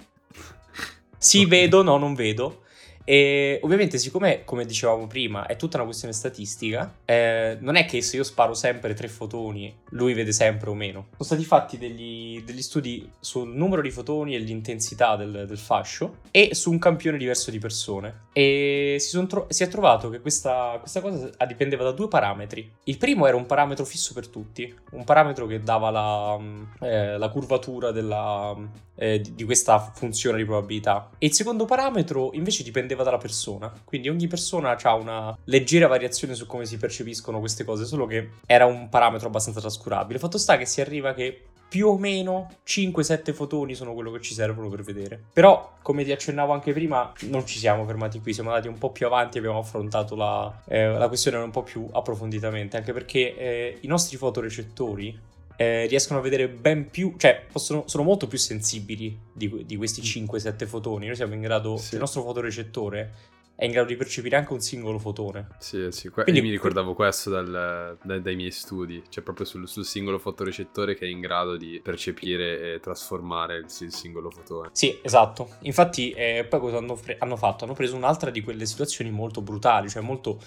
[1.18, 1.48] Sì, Ok.
[1.48, 2.60] vedo, no, non vedo.
[3.08, 8.02] E ovviamente, siccome, come dicevamo prima, è tutta una questione statistica, eh, non è che
[8.02, 11.06] se io sparo sempre tre fotoni, lui vede sempre o meno.
[11.12, 16.16] Sono stati fatti degli, degli studi sul numero di fotoni e l'intensità del, del fascio
[16.32, 18.24] e su un campione diverso di persone.
[18.32, 22.68] E si, tro- si è trovato che questa, questa cosa dipendeva da due parametri.
[22.84, 26.36] Il primo era un parametro fisso per tutti, un parametro che dava la,
[26.80, 28.52] eh, la curvatura della,
[28.96, 31.10] eh, di questa funzione di probabilità.
[31.18, 33.72] E il secondo parametro invece dipendeva dalla persona.
[33.84, 38.30] Quindi ogni persona ha una leggera variazione su come si percepiscono queste cose, solo che
[38.46, 40.18] era un parametro abbastanza trascurabile.
[40.18, 44.34] Fatto sta che si arriva che più o meno 5-7 fotoni sono quello che ci
[44.34, 45.20] servono per vedere.
[45.32, 48.90] Però, come ti accennavo anche prima, non ci siamo fermati qui, siamo andati un po'
[48.90, 53.36] più avanti e abbiamo affrontato la, eh, la questione un po' più approfonditamente, anche perché
[53.36, 58.38] eh, i nostri fotorecettori eh, riescono a vedere ben più, cioè possono, sono molto più
[58.38, 61.06] sensibili di, di questi 5-7 fotoni.
[61.06, 61.94] Noi siamo in grado, Sì.
[61.94, 63.12] il nostro fotorecettore
[63.58, 65.48] è in grado di percepire anche un singolo fotone.
[65.58, 69.46] Sì, sì, que- Quindi- io mi ricordavo questo dal- dai- dai miei studi, cioè proprio
[69.46, 74.30] sul, sul singolo fotorecettore che è in grado di percepire e trasformare il, il singolo
[74.30, 74.68] fotone.
[74.72, 75.48] Sì, esatto.
[75.60, 77.64] Infatti, eh, poi cosa hanno, fre- hanno fatto?
[77.64, 80.38] Hanno preso un'altra di quelle situazioni molto brutali, cioè molto...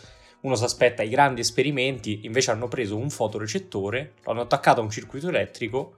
[0.42, 4.90] Uno si aspetta i grandi esperimenti, invece hanno preso un fotorecettore, l'hanno attaccato a un
[4.90, 5.96] circuito elettrico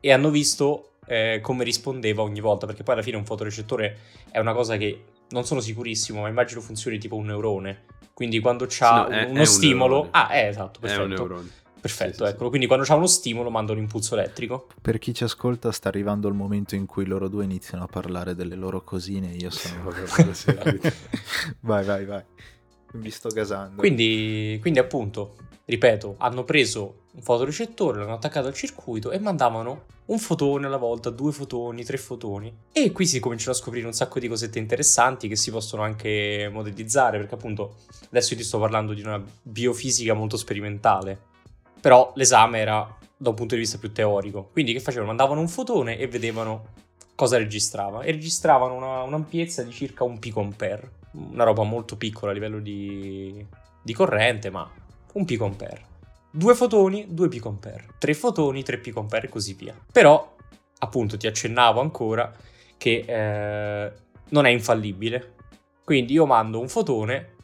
[0.00, 3.96] e hanno visto eh, come rispondeva ogni volta, perché poi alla fine un fotorecettore
[4.30, 7.84] è una cosa che non sono sicurissimo, ma immagino funzioni tipo un neurone.
[8.12, 9.94] Quindi quando c'ha no, è- un- è uno un stimolo...
[9.94, 10.08] neurone.
[10.12, 11.02] Ah, è esatto, È perfetto.
[11.04, 11.48] un neurone.
[11.80, 12.30] Perfetto, Sì, sì, sì.
[12.34, 12.48] eccolo.
[12.50, 14.66] Quindi quando c'ha uno stimolo manda un impulso elettrico.
[14.82, 18.34] Per chi ci ascolta sta arrivando il momento in cui loro due iniziano a parlare
[18.34, 19.90] delle loro cosine, io sono...
[21.60, 22.22] Vai, vai, vai.
[22.92, 23.76] Mi sto gasando.
[23.76, 30.18] Quindi, quindi, appunto, ripeto, hanno preso un fotorecettore, l'hanno attaccato al circuito e mandavano un
[30.18, 32.52] fotone alla volta, due fotoni, tre fotoni.
[32.72, 36.48] E qui si cominciano a scoprire un sacco di cosette interessanti che si possono anche
[36.50, 37.76] modellizzare, perché appunto
[38.08, 41.18] adesso io ti sto parlando di una biofisica molto sperimentale,
[41.80, 44.48] però l'esame era da un punto di vista più teorico.
[44.52, 45.08] Quindi che facevano?
[45.08, 46.68] Mandavano un fotone e vedevano
[47.14, 48.02] cosa registrava.
[48.02, 53.44] E registravano una- un'ampiezza di circa un picoampere, una roba molto piccola a livello di,
[53.82, 54.70] di corrente, ma
[55.14, 55.86] un picoampere.
[56.30, 57.86] Due fotoni, due picoampere.
[57.98, 59.74] Tre fotoni, tre picoampere e così via.
[59.90, 60.36] Però,
[60.78, 62.32] appunto, ti accennavo ancora
[62.76, 63.92] che eh,
[64.30, 65.34] non è infallibile.
[65.84, 67.36] Quindi io mando un fotone,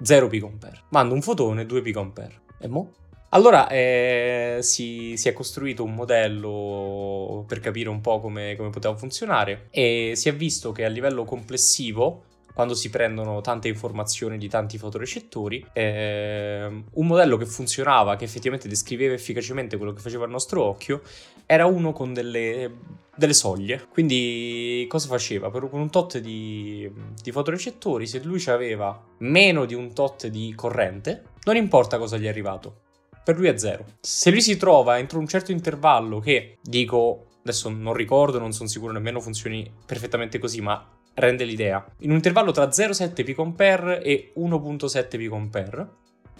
[0.00, 0.82] 0 picoampere.
[0.90, 2.40] Mando un fotone, 2 picoampere.
[2.60, 2.92] E mo'?
[3.30, 8.96] Allora eh, si, si è costruito un modello per capire un po' come, come poteva
[8.96, 12.24] funzionare e si è visto che a livello complessivo
[12.58, 15.64] quando si prendono tante informazioni di tanti fotorecettori.
[15.74, 21.02] Ehm, un modello che funzionava, che effettivamente descriveva efficacemente quello che faceva il nostro occhio,
[21.46, 22.78] era uno con delle,
[23.14, 23.86] delle soglie.
[23.88, 25.52] Quindi cosa faceva?
[25.52, 26.90] Per un tot di,
[27.22, 32.24] di fotorecettori, se lui aveva meno di un tot di corrente, non importa cosa gli
[32.24, 32.80] è arrivato.
[33.22, 33.84] Per lui è zero.
[34.00, 38.68] Se lui si trova entro un certo intervallo che, dico, adesso non ricordo, non sono
[38.68, 41.84] sicuro nemmeno funzioni perfettamente così, ma rende l'idea.
[41.98, 45.88] In un intervallo tra 0,7 picoampere e 1,7 picoampere,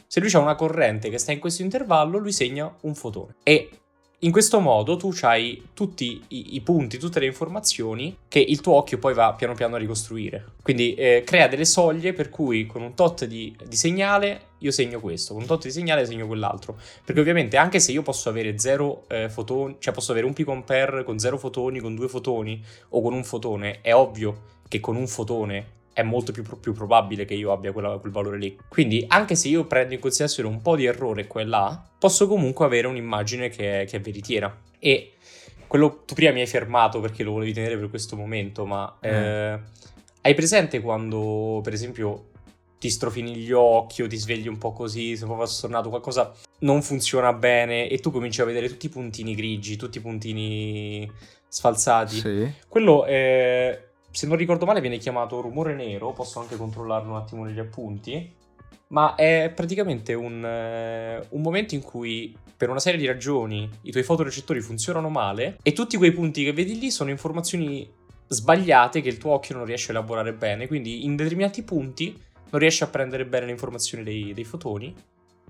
[0.07, 3.37] se lui ha una corrente che sta in questo intervallo, lui segna un fotone.
[3.43, 3.71] E
[4.23, 8.75] in questo modo tu hai tutti i, i, punti, tutte le informazioni che il tuo
[8.75, 10.45] occhio poi va piano piano a ricostruire.
[10.61, 14.99] Quindi eh, crea delle soglie per cui con un tot di, di, segnale io segno
[14.99, 16.77] questo, con un tot di segnale segno quell'altro.
[17.05, 21.05] Perché ovviamente anche se io posso avere zero eh, fotoni, cioè posso avere un picoampere
[21.05, 25.07] con zero fotoni, con due fotoni o con un fotone, è ovvio che con un
[25.07, 28.57] fotone è molto più, più probabile che io abbia quella, quel valore lì.
[28.69, 32.29] Quindi, anche se io prendo in considerazione un po' di errore qua e là, posso
[32.29, 34.57] comunque avere un'immagine che è, che è veritiera.
[34.79, 35.15] E
[35.67, 39.11] quello tu prima mi hai fermato perché lo volevi tenere per questo momento, ma mm.
[39.11, 39.61] eh,
[40.23, 42.27] hai presente quando, per esempio,
[42.79, 46.33] ti strofini gli occhi o ti svegli un po' così, sei un po' assonnato, qualcosa
[46.61, 51.11] non funziona bene e tu cominci a vedere tutti i puntini grigi, tutti i puntini
[51.49, 52.17] sfalsati.
[52.17, 52.53] Sì.
[52.69, 53.88] Quello è
[54.19, 58.29] se non ricordo male viene chiamato rumore nero, posso anche controllarlo un attimo negli appunti,
[58.89, 63.93] ma è praticamente un, uh, un, momento in cui per una serie di ragioni i
[63.93, 67.89] tuoi fotorecettori funzionano male e tutti quei punti che vedi lì sono informazioni
[68.27, 72.61] sbagliate che il tuo occhio non riesce a elaborare bene, quindi in determinati punti non
[72.61, 74.93] riesce a prendere bene le informazioni dei, dei fotoni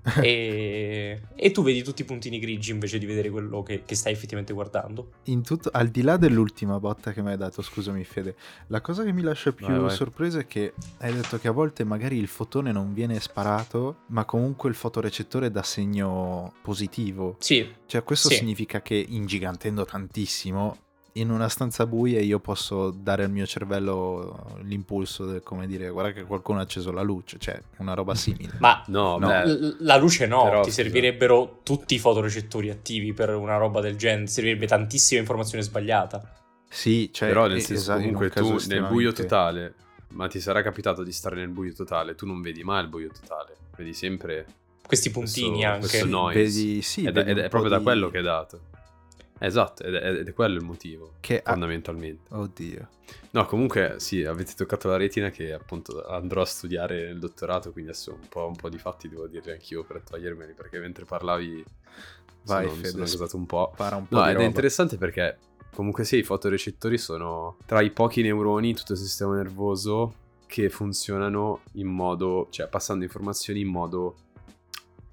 [0.21, 4.13] e, e, tu vedi tutti i puntini grigi invece di vedere quello che, che stai
[4.13, 5.11] effettivamente guardando.
[5.25, 8.35] In tutto, al di là dell'ultima botta che mi hai dato, scusami Fede,
[8.67, 9.95] la cosa che mi lascia più vai, vai.
[9.95, 14.25] sorpresa è che hai detto che a volte magari il fotone non viene sparato, ma
[14.25, 17.35] comunque il fotorecettore dà segno positivo.
[17.39, 17.67] Sì.
[17.85, 18.35] Cioè questo sì.
[18.35, 20.77] significa che ingigantendo tantissimo
[21.19, 26.11] in una stanza buia io posso dare al mio cervello l'impulso del come dire guarda
[26.11, 28.53] che qualcuno ha acceso la luce, cioè una roba simile.
[28.59, 29.27] Ma no, no.
[29.27, 33.95] Beh, la luce no, Però, ti servirebbero tutti i fotorecettori attivi per una roba del
[33.95, 36.35] genere, ti servirebbe tantissima informazione sbagliata.
[36.69, 39.73] Sì, cioè, Però nel senso esatto, comunque tu nel buio totale,
[40.09, 43.09] ma ti sarà capitato di stare nel buio totale, tu non vedi mai il buio
[43.09, 44.45] totale, vedi sempre
[44.89, 45.87] questi puntini questo, anche.
[45.87, 46.39] Questo noise.
[46.41, 47.77] Vedi, sì, ed, vedi ed è proprio di...
[47.77, 48.61] da quello che è dato.
[49.39, 52.33] Esatto, ed è, ed è quello il motivo, che fondamentalmente.
[52.33, 52.39] Ha...
[52.39, 52.89] Oddio.
[53.31, 57.91] No, comunque sì, avete toccato la retina che appunto andrò a studiare nel dottorato, quindi
[57.91, 61.63] adesso un po', un po di fatti devo dirli anch'io per togliermeli, perché mentre parlavi
[62.43, 63.73] Vai, sono, Fede, sono gasato un po'.
[63.77, 64.43] Un po no, ed roba.
[64.43, 65.37] è interessante perché
[65.73, 70.15] comunque sì, i fotorecettori sono tra i pochi neuroni in tutto il sistema nervoso
[70.47, 74.15] che funzionano in modo, cioè passando informazioni in modo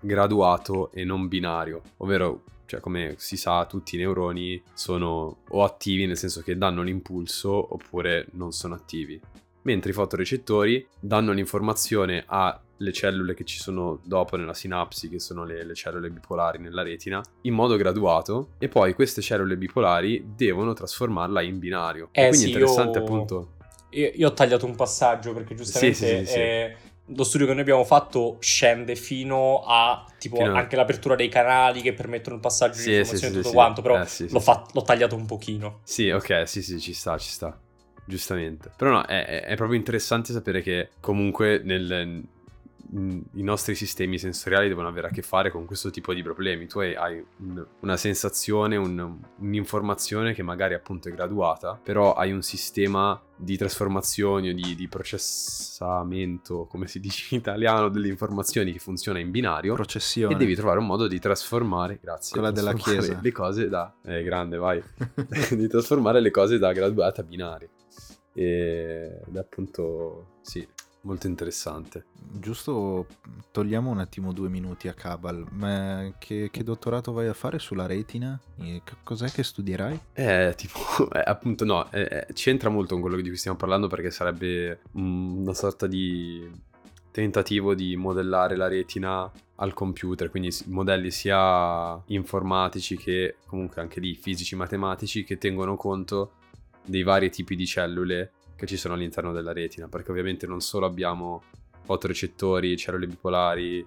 [0.01, 6.07] graduato e non binario, ovvero cioè come si sa tutti i neuroni sono o attivi
[6.07, 9.21] nel senso che danno l'impulso oppure non sono attivi.
[9.63, 15.45] Mentre i fotorecettori danno l'informazione alle cellule che ci sono dopo nella sinapsi, che sono
[15.45, 20.73] le, le cellule bipolari nella retina, in modo graduato e poi queste cellule bipolari devono
[20.73, 22.11] trasformarla in binario.
[22.13, 23.05] Eh, quindi sì, è interessante io...
[23.05, 23.51] appunto...
[23.91, 26.77] Io, io, ho tagliato un passaggio perché giustamente sì, sì, sì, eh,
[27.07, 31.81] lo studio che noi abbiamo fatto scende fino a tipo fino anche l'apertura dei canali
[31.81, 34.83] che permettono il passaggio sì, di informazioni e tutto quanto, però eh, l'ho, fa- l'ho,
[34.83, 35.81] tagliato un pochino.
[35.85, 37.59] Sì, ok, sì, sì, ci sta, ci sta.
[38.05, 38.71] Giustamente.
[38.77, 42.23] Però no, è, è proprio interessante sapere che comunque nel,
[42.93, 46.67] i nostri sistemi sensoriali devono avere a che fare con questo tipo di problemi.
[46.67, 52.33] Tu hai, hai un, una sensazione, un, un'informazione che magari appunto è graduata, però hai
[52.33, 58.73] un sistema di trasformazione o di, di, processamento, come si dice in italiano, delle informazioni
[58.73, 59.75] che funziona in binario.
[59.75, 60.35] Processione.
[60.35, 62.33] E devi trovare un modo di trasformare, grazie.
[62.33, 63.19] Quella della chiesa.
[63.21, 63.93] Le cose da...
[64.05, 64.83] Eh, grande, vai.
[65.51, 67.71] di trasformare le cose da graduata a binarie.
[68.33, 70.67] Ed appunto, sì,
[71.07, 72.07] molto interessante.
[72.17, 73.07] Giusto,
[73.53, 77.87] togliamo un attimo due minuti a Cabal, ma che, che dottorato vai a fare sulla
[77.87, 78.39] retina?
[78.59, 79.99] E cos'è che studierai?
[80.13, 80.81] Eh, tipo,
[81.15, 84.81] eh, appunto no, eh, eh, c'entra molto con quello di cui stiamo parlando perché sarebbe
[84.93, 86.51] una sorta di
[87.13, 94.15] tentativo di modellare la retina al computer, quindi modelli sia informatici che comunque anche lì
[94.15, 96.33] fisici matematici che tengono conto
[96.85, 100.87] dei vari tipi di cellule che ci sono all'interno della retina, perché ovviamente non solo
[100.87, 101.43] abbiamo
[101.83, 103.87] fotorecettori, cellule bipolari,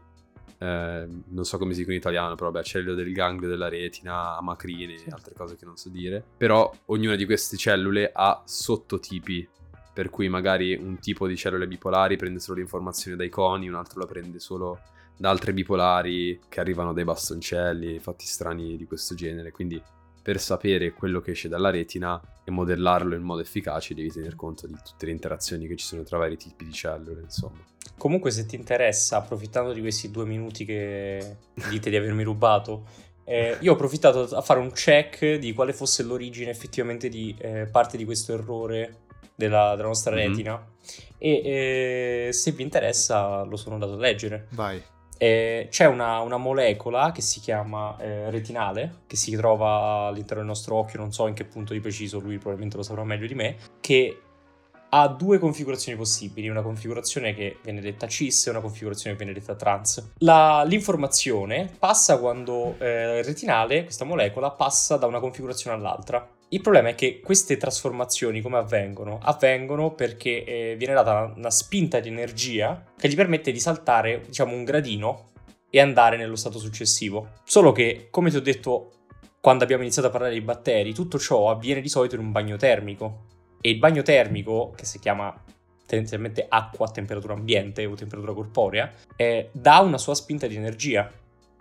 [0.60, 4.38] eh, non so come si dice in italiano, però vabbè, cellule del ganglio della retina,
[4.38, 9.48] amacrine e altre cose che non so dire, però ognuna di queste cellule ha sottotipi
[9.92, 14.00] per cui magari un tipo di cellule bipolari prende solo l'informazione dai coni, un altro
[14.00, 14.80] la prende solo
[15.18, 19.52] da altre bipolari che arrivano dai bastoncelli, fatti strani di questo genere.
[19.52, 19.82] Quindi
[20.30, 24.68] per sapere quello che esce dalla retina e modellarlo in modo efficace devi tener conto
[24.68, 27.58] di tutte le interazioni che ci sono tra vari tipi di cellule, insomma.
[27.98, 31.38] Comunque se ti interessa, approfittando di questi due minuti che
[31.72, 32.86] dite di avermi rubato,
[33.24, 37.66] eh, io ho approfittato a fare un check di quale fosse l'origine effettivamente di eh,
[37.66, 38.98] parte di questo errore
[39.34, 40.22] della, della nostra Mhm.
[40.28, 40.64] retina
[41.18, 44.46] e eh, se vi interessa lo sono andato a leggere.
[44.52, 44.80] Vai.
[45.22, 50.46] Eh, c'è una, una molecola che si chiama eh, retinale, che si trova all'interno del
[50.46, 53.36] nostro occhio, non so in che punto di preciso, lui probabilmente lo saprà meglio di
[53.36, 54.22] me, che
[54.92, 59.38] ha due configurazioni possibili, una configurazione che viene detta cis e una configurazione che viene
[59.38, 60.12] detta trans.
[60.20, 66.28] La- l'informazione passa quando eh, il retinale, questa molecola, passa da una configurazione all'altra.
[66.52, 69.20] Il problema è che queste trasformazioni come avvengono?
[69.22, 74.56] Avvengono perché eh, viene data una spinta di energia che gli permette di saltare, diciamo,
[74.56, 75.30] un gradino
[75.70, 77.34] e andare nello stato successivo.
[77.44, 78.94] Solo che, come ti ho detto
[79.40, 82.58] quando abbiamo iniziato a parlare di batteri, tutto ciò avviene di solito in un bagno
[82.58, 83.26] termico.
[83.62, 85.32] E il bagno termico, che si chiama
[85.86, 91.12] tendenzialmente acqua a temperatura ambiente o temperatura corporea, eh, dà una sua spinta di energia.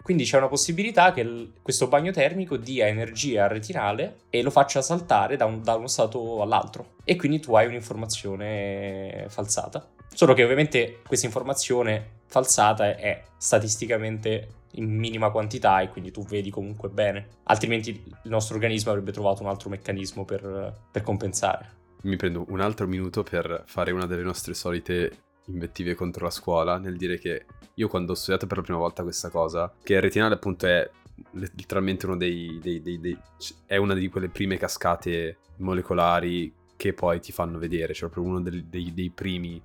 [0.08, 4.48] Quindi c'è una possibilità che il- questo bagno termico dia energia al retinale e lo
[4.48, 6.94] faccia saltare da, un- da uno stato all'altro.
[7.04, 9.86] E quindi tu hai un'informazione falsata.
[10.08, 16.48] Solo che ovviamente questa informazione falsata è statisticamente in minima quantità e quindi tu vedi
[16.48, 17.28] comunque bene.
[17.42, 21.76] Altrimenti il nostro organismo avrebbe trovato un altro meccanismo per, per compensare.
[22.04, 26.78] Mi prendo un altro minuto per fare una delle nostre solite invettive contro la scuola,
[26.78, 30.00] nel dire che io quando ho studiato per la prima volta questa cosa, che il
[30.00, 30.88] retinale appunto è
[31.32, 33.18] letteralmente uno dei, dei- dei- dei-
[33.66, 38.40] è una di quelle prime cascate molecolari che poi ti fanno vedere, cioè proprio uno
[38.40, 39.60] dei, primi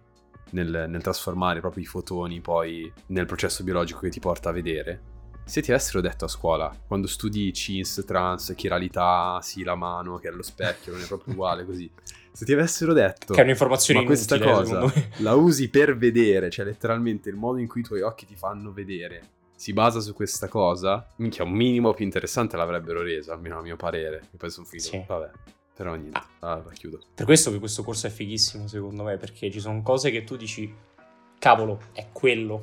[0.52, 5.12] nel, nel trasformare proprio i fotoni poi nel processo biologico che ti porta a vedere.
[5.46, 10.30] Se ti avessero detto a scuola, quando studi CINS, trans, chiralità, sì, la mano, che
[10.30, 11.92] è allo specchio, non è proprio uguale così.
[12.34, 15.10] Se ti avessero detto, Che è un'informazione ma questa inutile, cosa secondo me.
[15.24, 18.72] la usi per vedere, cioè letteralmente il modo in cui i tuoi occhi ti fanno
[18.74, 19.22] vedere
[19.56, 23.78] si basa su questa cosa, minchia, un minimo più interessante l'avrebbero resa, almeno a mio
[23.78, 24.24] parere.
[24.34, 25.04] E poi sono finito, Sì.
[25.08, 25.30] vabbè,
[25.74, 26.52] però niente, Ah.
[26.52, 27.00] ah, la chiudo.
[27.16, 30.36] Per questo che questo corso è fighissimo, secondo me, perché ci sono cose che tu
[30.36, 30.74] dici,
[31.40, 32.62] cavolo, è quello.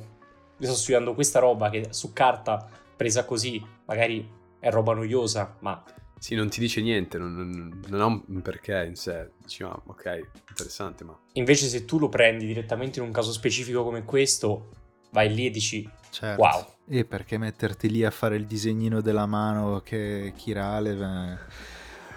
[0.57, 5.83] Io sto studiando questa roba che su carta, presa così, magari è roba noiosa, ma
[6.21, 9.31] Sì, non ti dice niente, non, non- non ha un perché in sé.
[9.41, 11.17] Dici, ah, ok, interessante, ma...
[11.33, 14.69] invece se tu lo prendi direttamente in un caso specifico come questo,
[15.09, 16.39] vai lì e dici, Certo.
[16.39, 16.67] wow.
[16.87, 21.37] E perché metterti lì a fare il disegnino della mano che è chirale eh,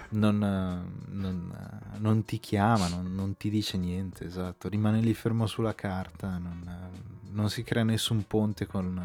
[0.09, 0.37] non,
[1.07, 4.69] non, non ti chiama, non, non ti dice niente, esatto.
[4.69, 6.91] Rimane lì fermo sulla carta, non,
[7.31, 9.01] non si crea nessun ponte con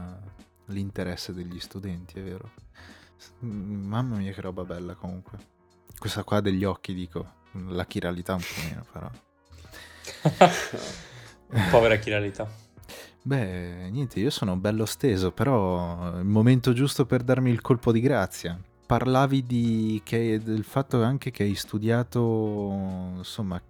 [0.66, 2.50] l'interesse degli studenti, è vero.
[3.44, 5.38] Mm, Mamma mia che roba bella comunque.
[5.98, 7.32] Questa qua degli occhi, dico,
[7.68, 9.10] la chiralità un po' meno però.
[11.70, 12.48] Povera chiralità.
[13.22, 18.00] Beh, niente, io sono bello steso, però il momento giusto per darmi il colpo di
[18.00, 18.58] grazia.
[18.86, 23.60] Parlavi di che, del fatto anche che hai studiato, insomma,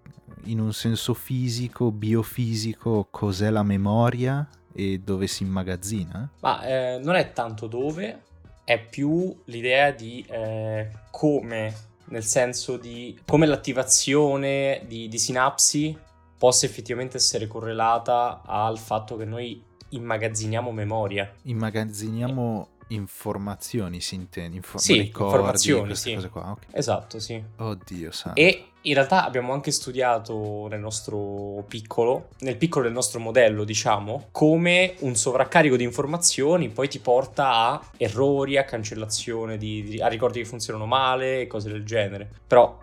[0.44, 6.30] in un senso fisico, biofisico, cos'è la memoria e dove si immagazzina.
[6.40, 8.22] Ma eh, non è tanto dove,
[8.71, 15.99] è più l'idea di eh, come, nel senso di come l'attivazione di, di sinapsi
[16.39, 21.35] possa effettivamente essere correlata al fatto che noi immagazziniamo memoria.
[21.43, 26.14] Immagazziniamo informazioni, si intende, info- Sì, ricordi, informazioni, sì.
[26.14, 26.51] cose qua.
[26.51, 26.66] ok.
[26.72, 27.43] Esatto, sì.
[27.57, 28.41] Oddio santo.
[28.41, 34.28] E in realtà abbiamo anche studiato nel nostro piccolo, nel piccolo del nostro modello, diciamo,
[34.30, 40.09] come un sovraccarico di informazioni poi ti porta a errori, a cancellazione, di, di- a
[40.09, 42.28] ricordi che funzionano male e cose del genere.
[42.47, 42.78] Però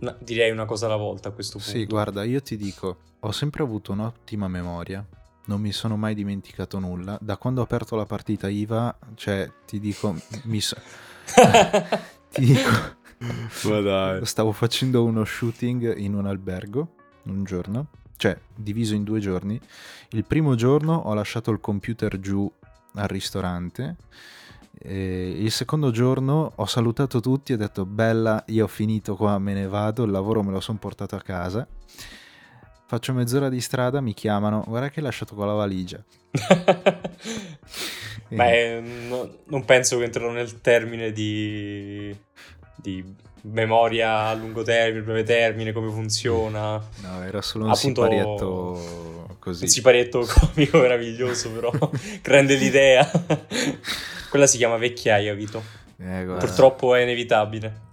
[0.00, 1.72] no, direi una cosa alla volta a questo punto.
[1.72, 5.04] Sì, guarda, io ti dico, ho sempre avuto un'ottima memoria,
[5.48, 7.18] non mi sono mai dimenticato nulla.
[7.20, 10.76] Da quando ho aperto la partita IVA, cioè, ti dico, mi so-
[12.30, 12.70] ti dico,
[13.68, 14.24] Ma dai.
[14.26, 16.94] stavo facendo uno shooting in un albergo
[17.24, 19.60] un giorno, cioè diviso in due giorni.
[20.10, 22.50] Il primo giorno ho lasciato il computer giù
[22.94, 23.96] al ristorante.
[24.80, 29.36] e il secondo giorno ho salutato tutti e ho detto bella io ho finito qua
[29.40, 31.66] me ne vado il lavoro me lo sono portato a casa
[32.88, 36.02] faccio mezz'ora di strada mi chiamano guarda che hai lasciato qua la valigia
[38.28, 42.14] Beh, no- non penso che entrerò nel termine di,
[42.76, 43.02] di
[43.42, 46.72] memoria a lungo termine, breve termine, come funziona.
[46.72, 49.64] No, era solo un Appunto, siparietto così.
[49.64, 51.70] Un siparietto comico meraviglioso, però
[52.22, 53.10] rende l'idea.
[54.28, 55.62] Quella si chiama vecchiaia, Vito.
[55.96, 56.24] Eh.
[56.38, 57.86] Purtroppo è inevitabile.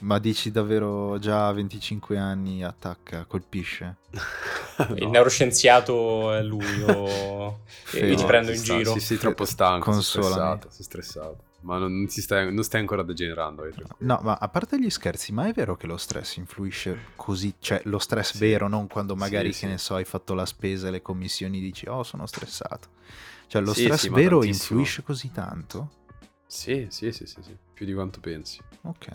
[0.00, 3.96] Ma dici davvero già a 25 anni attacca, colpisce?
[4.96, 7.60] Il neuroscienziato è lui o...
[7.90, 8.92] e Sì, ti no, prendo in sta- giro.
[8.92, 10.30] Sì, sì, troppo stanco, sei Consolami.
[10.30, 11.42] stressato, sei stressato.
[11.62, 13.66] Ma non, non si stai, non stai ancora degenerando.
[13.98, 17.54] No, ma a parte gli scherzi, ma è vero che lo stress influisce così?
[17.58, 18.38] Cioè, lo stress Sì.
[18.38, 19.72] vero, non quando magari, Sì, che sì.
[19.72, 22.88] ne so, hai fatto la spesa e le commissioni dici, oh, sono stressato.
[23.48, 25.90] Cioè, lo Sì, stress vero influisce così tanto?
[26.46, 28.60] Sì, sì, sì, sì, sì, più di quanto pensi.
[28.82, 29.08] Ok,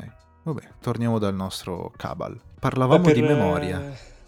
[0.43, 2.39] vabbè, torniamo dal nostro Cabal.
[2.59, 3.81] Parlavamo per- di memoria.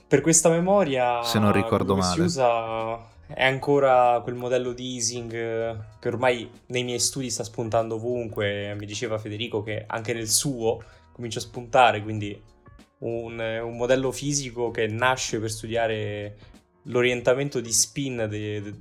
[0.08, 2.14] Per questa memoria, Se non ricordo male.
[2.14, 7.44] si usa è ancora quel modello di easing eh, che ormai nei miei studi sta
[7.44, 8.76] spuntando ovunque.
[8.78, 12.40] Mi diceva Federico che anche nel suo comincia a spuntare, quindi
[13.00, 16.38] un, un modello fisico che nasce per studiare
[16.84, 18.74] l'orientamento di spin de- de-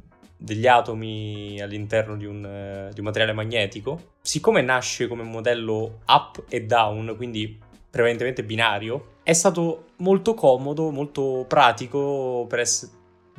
[0.45, 4.12] degli atomi all'interno di un, eh, di un materiale magnetico.
[4.20, 11.45] Siccome nasce come modello up e down, quindi prevalentemente binario, è stato molto comodo, molto
[11.49, 12.90] pratico per ess-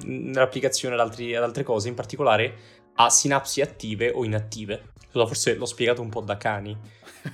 [0.03, 2.53] nell'applicazione ad, altri- ad altre cose, in particolare
[2.95, 4.93] a sinapsi attive o inattive.
[5.11, 6.75] Forse l'ho spiegato un po' da cani.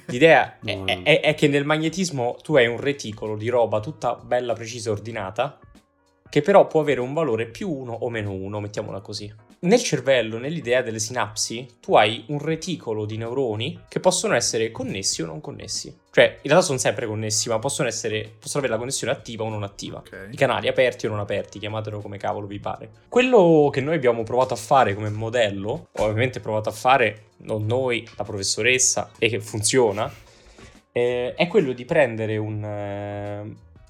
[0.08, 1.04] L'idea è, No, no.
[1.04, 4.94] è- è che nel magnetismo tu hai un reticolo di roba tutta bella, precisa e
[4.94, 5.60] ordinata,
[6.30, 9.32] che però può avere un valore più 1 o meno 1, mettiamola così.
[9.64, 15.22] Nel cervello, nell'idea delle sinapsi, tu hai un reticolo di neuroni che possono essere connessi
[15.22, 15.96] o non connessi.
[16.10, 19.50] Cioè, in realtà sono sempre connessi, ma possono, essere, possono avere la connessione attiva o
[19.50, 20.00] non attiva.
[20.00, 20.30] Ok.
[20.32, 22.90] I canali aperti o non aperti, chiamatelo come cavolo vi pare.
[23.08, 28.04] Quello che noi abbiamo provato a fare come modello, ovviamente provato a fare non noi,
[28.18, 30.12] la professoressa, e che funziona,
[30.92, 33.42] eh, è quello di prendere un, eh,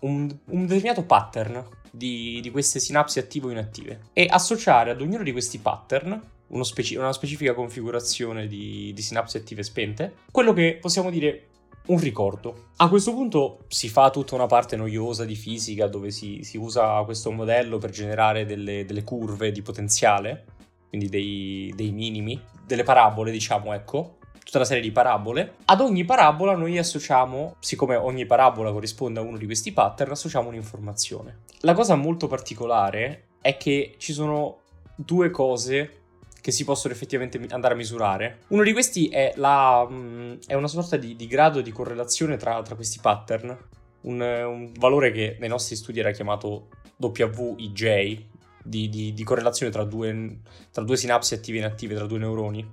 [0.01, 5.23] un- un determinato pattern di, di queste sinapsi attive o inattive e associare ad ognuno
[5.23, 6.19] di questi pattern
[6.61, 11.47] speci- una specifica configurazione di, di sinapsi attive spente, quello che possiamo dire
[11.87, 12.69] un ricordo.
[12.77, 17.01] A questo punto si fa tutta una parte noiosa di fisica dove si, si usa
[17.03, 20.45] questo modello per generare delle, delle curve di potenziale,
[20.89, 25.55] quindi dei, dei minimi, delle parabole, diciamo, ecco, tutta una serie di parabole.
[25.65, 30.49] Ad ogni parabola noi associamo, siccome ogni parabola corrisponde a uno di questi pattern, associamo
[30.49, 31.39] un'informazione.
[31.61, 34.59] La cosa molto particolare è che ci sono
[34.95, 36.01] due cose
[36.41, 38.39] che si possono effettivamente andare a misurare.
[38.47, 42.61] Uno di questi è, la, mm, è una sorta di, di grado di correlazione tra,
[42.63, 43.55] tra questi pattern,
[44.01, 46.67] un, un valore che nei nostri studi era chiamato
[46.97, 48.29] WIJ,
[48.63, 50.39] di, di- di correlazione tra due,
[50.71, 52.69] tra due sinapsi attive e inattive, tra due neuroni.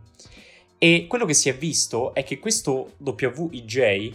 [0.78, 4.12] E quello che si è visto è che questo WIJ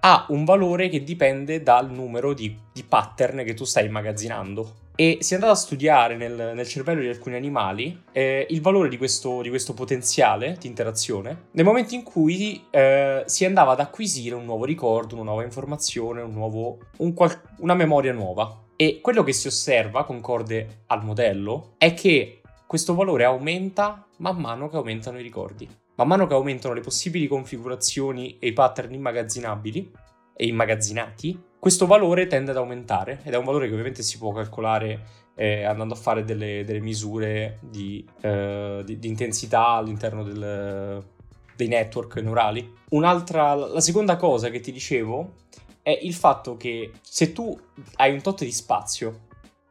[0.00, 4.78] ha un valore che dipende dal numero di, di pattern che tu stai immagazzinando.
[4.96, 8.88] E si è andato a studiare nel, nel cervello di alcuni animali eh, il valore
[8.88, 13.80] di questo, di questo potenziale di interazione nel momento in cui eh, si andava ad
[13.80, 18.64] acquisire un nuovo ricordo, una nuova informazione, un nuovo, un qual- una memoria nuova.
[18.76, 24.68] E quello che si osserva, concorde al modello, è che questo valore aumenta man mano
[24.68, 25.68] che aumentano i ricordi.
[26.00, 29.92] Man mano che aumentano le possibili configurazioni e i pattern immagazzinabili
[30.34, 34.32] e immagazzinati, questo valore tende ad aumentare ed è un valore che ovviamente si può
[34.32, 41.04] calcolare eh, andando a fare delle, delle misure di, eh, di- di intensità all'interno del-
[41.54, 42.72] dei network neurali.
[42.92, 45.34] Un'altra, la seconda cosa che ti dicevo
[45.82, 47.54] è il fatto che se tu
[47.96, 49.28] hai un tot di spazio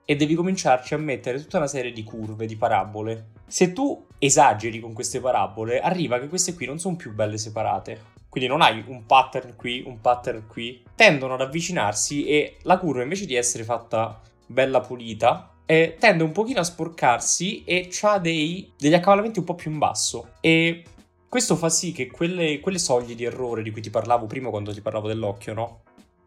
[0.09, 4.79] e devi cominciarci a mettere tutta una serie di curve, di parabole, se tu esageri
[4.79, 8.17] con queste parabole, arriva che queste qui non sono più belle separate.
[8.27, 10.81] Quindi non hai un pattern qui, un pattern qui.
[10.95, 16.31] Tendono ad avvicinarsi e la curva invece di essere fatta bella pulita, eh, tende un
[16.31, 20.29] pochino a sporcarsi e ha degli accavallamenti un po' più in basso.
[20.41, 20.85] E
[21.29, 24.73] questo fa sì che quelle, quelle soglie di errore di cui ti parlavo prima quando
[24.73, 25.81] ti parlavo dell'occhio, no?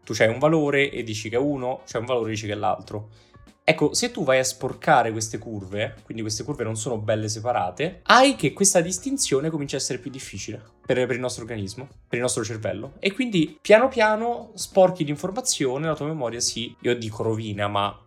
[0.05, 2.53] Tu c'hai un valore e dici che è uno, c'è un valore e dici che
[2.53, 3.09] è l'altro.
[3.65, 8.01] Ecco, se tu vai a sporcare queste curve, quindi queste curve non sono belle separate,
[8.03, 12.17] hai che questa distinzione comincia a essere più difficile per, per il nostro organismo, per
[12.17, 12.93] il nostro cervello.
[12.99, 17.97] E quindi piano piano sporchi l'informazione, la tua memoria si, io dico rovina, ma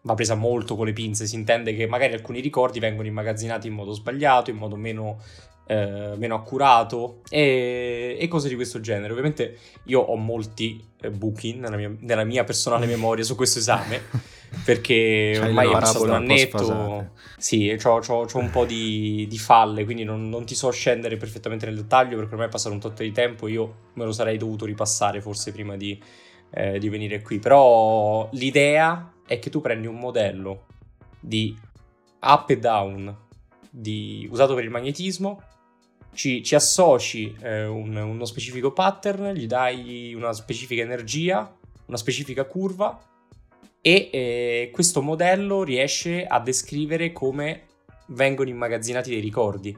[0.00, 3.74] va presa molto con le pinze, si intende che magari alcuni ricordi vengono immagazzinati in
[3.74, 5.18] modo sbagliato, in modo meno,
[5.66, 9.10] eh, meno accurato e, e cose di questo genere.
[9.10, 14.32] Ovviamente io ho molti eh, buchi nella nella mia personale memoria su questo esame.
[14.64, 17.10] perché C'hai ormai le è passato un annetto.
[17.36, 21.76] Sì, c'ho un po' di, di falle, quindi non, non ti so scendere perfettamente nel
[21.76, 23.48] dettaglio perché ormai è passato un tot di tempo.
[23.48, 26.00] Io me lo sarei dovuto ripassare forse prima di,
[26.50, 27.38] eh, di venire qui.
[27.38, 30.66] Però l'idea è che tu prendi un modello
[31.20, 31.56] di
[32.20, 33.14] up e down
[33.70, 35.42] di- usato per il magnetismo,
[36.14, 41.54] ci, ci associ eh, un- uno specifico pattern, gli dai una specifica energia,
[41.86, 42.98] una specifica curva
[43.86, 47.64] e eh, questo modello riesce a descrivere come
[48.06, 49.76] vengono immagazzinati dei ricordi.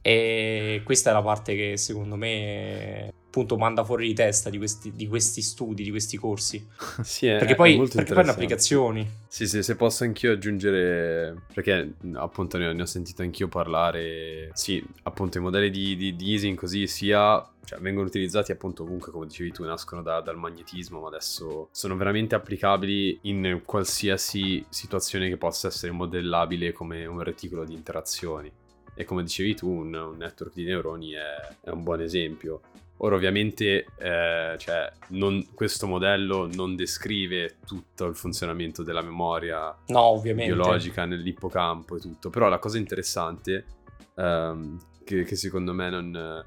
[0.00, 4.92] E questa è la parte che secondo me appunto manda fuori di testa di questi,
[4.92, 6.66] di questi studi, di questi corsi.
[7.02, 9.08] Sì, è, Perché è poi, molto perché poi hanno applicazioni.
[9.28, 14.50] Sì, sì, se posso anch'io aggiungere, perché appunto ne ho, ne ho sentito anch'io parlare,
[14.54, 19.12] sì, appunto i modelli di, di, di easing così sia, cioè vengono utilizzati appunto ovunque,
[19.12, 25.28] come dicevi tu, nascono da- dal magnetismo, ma adesso sono veramente applicabili in qualsiasi situazione
[25.28, 28.50] che possa essere modellabile come un reticolo di interazioni.
[28.98, 32.62] E come dicevi tu, un, un network di neuroni è, è un buon esempio.
[32.98, 40.20] Ora ovviamente eh, cioè, non- questo modello non descrive tutto il funzionamento della memoria No,
[40.22, 43.66] biologica nell'ippocampo e tutto, però la cosa interessante
[44.14, 46.44] ehm, che, che secondo me non,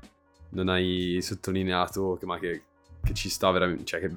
[0.50, 2.64] non hai sottolineato, ma che,
[3.04, 4.12] che ci sta veramente, cioè che è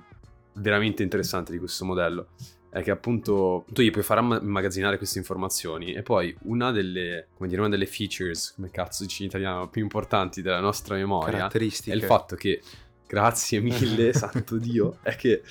[0.55, 2.29] veramente interessante di questo modello,
[2.73, 7.47] è che appunto tu gli puoi far immagazzinare queste informazioni e poi una delle, come
[7.47, 11.93] dire, una delle features, come cazzo dici in italiano, più importanti della nostra memoria è
[11.93, 12.63] il fatto che,
[13.07, 15.43] grazie mille, santo Dio, è che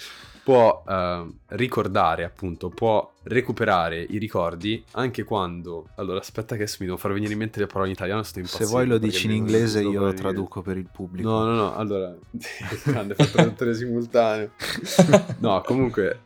[0.43, 5.89] può ehm, ricordare, appunto, può recuperare i ricordi anche quando...
[5.97, 8.33] Allora, aspetta che adesso mi devo far venire in mente le parole in italiano, sto
[8.33, 8.71] Se impazzendo.
[8.71, 11.29] vuoi lo dici in inglese, io lo traduco per il pubblico.
[11.29, 12.15] No, no, no, allora...
[12.83, 14.53] Grande, fa traduttore simultaneo.
[15.37, 16.21] No, comunque...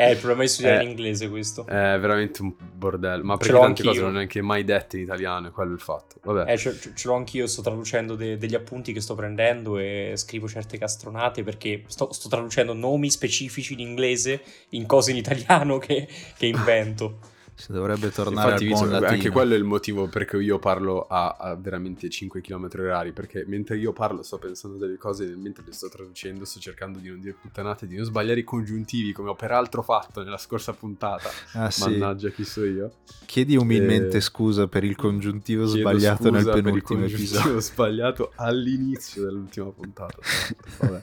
[0.00, 1.66] Eh, il problema è studiare Eh, in inglese questo.
[1.66, 3.24] È veramente un bordello.
[3.24, 4.02] Ma perché tante cose anch'io.
[4.04, 6.20] non è neanche mai dette in italiano, è quello il fatto.
[6.22, 6.52] Vabbè.
[6.52, 10.12] Eh, ce, ce- ce l'ho anch'io, sto traducendo de- degli appunti che sto prendendo e
[10.14, 14.40] scrivo certe castronate perché sto, sto traducendo nomi specifici in inglese
[14.70, 17.18] in cose in italiano che, che invento.
[17.58, 19.10] Si dovrebbe tornare Infatti, al buon latino.
[19.10, 23.10] anche quello è il motivo per cui io parlo a, a veramente 5 km orari.
[23.12, 27.08] Perché mentre io parlo, sto pensando delle cose, mentre le sto traducendo, sto cercando di
[27.08, 31.28] non dire puttanate, di non sbagliare i congiuntivi, come ho peraltro fatto nella scorsa puntata.
[31.54, 31.80] Ah, sì.
[31.90, 32.92] Mannaggia, chi so io.
[33.26, 37.58] Chiedi umilmente Eh, scusa per il congiuntivo sbagliato nel scusa per il penultimo episodio.
[37.60, 40.16] sbagliato all'inizio dell'ultima puntata.
[40.78, 41.02] Vabbè.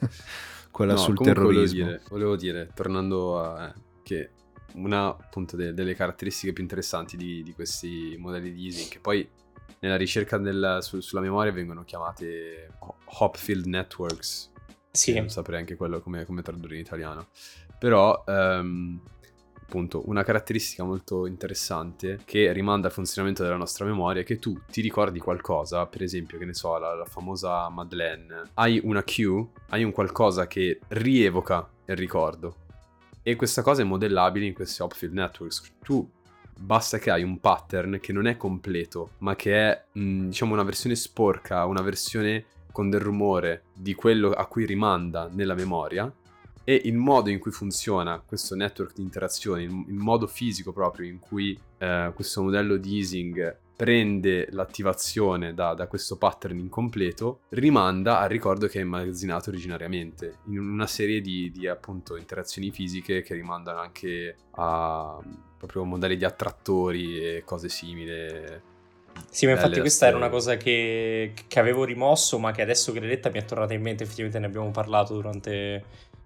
[0.72, 1.86] Quella No, sul comunque volevo terrorismo.
[1.86, 3.68] dire, volevo dire, tornando a...
[3.68, 4.30] eh, che
[4.76, 9.28] una appunto de- delle caratteristiche più interessanti di, di questi modelli di easing, che poi
[9.80, 14.52] nella ricerca del- su- sulla memoria vengono chiamate ho- Hopfield Networks,
[14.92, 17.28] Sì, non saprei anche quello come, come tradurre in italiano,
[17.78, 19.02] però ehm,
[19.62, 24.60] appunto una caratteristica molto interessante che rimanda al funzionamento della nostra memoria è che tu
[24.70, 29.48] ti ricordi qualcosa, per esempio che ne so, la, la famosa Madeleine, hai una cue,
[29.70, 32.64] hai un qualcosa che rievoca il ricordo
[33.28, 35.64] e questa cosa è modellabile in questi Hopfield Networks.
[35.82, 36.08] Tu
[36.56, 40.62] basta che hai un pattern che non è completo, ma che è mh, diciamo una
[40.62, 46.14] versione sporca, una versione con del rumore di quello a cui rimanda nella memoria
[46.64, 51.08] e il modo in cui funziona questo network di interazioni, il, il modo fisico proprio
[51.08, 58.20] in cui eh, questo modello di easing prende l'attivazione da, da questo pattern incompleto, rimanda
[58.20, 63.34] al ricordo che è immagazzinato originariamente, in una serie di, di, appunto interazioni fisiche che
[63.34, 65.20] rimandano anche a
[65.58, 68.74] proprio modelli di attrattori e cose simili.
[69.30, 73.00] Sì, ma infatti questa era una cosa che, che avevo rimosso, ma che adesso che
[73.00, 75.84] l'hai detta mi è tornata in mente, effettivamente ne abbiamo parlato durante,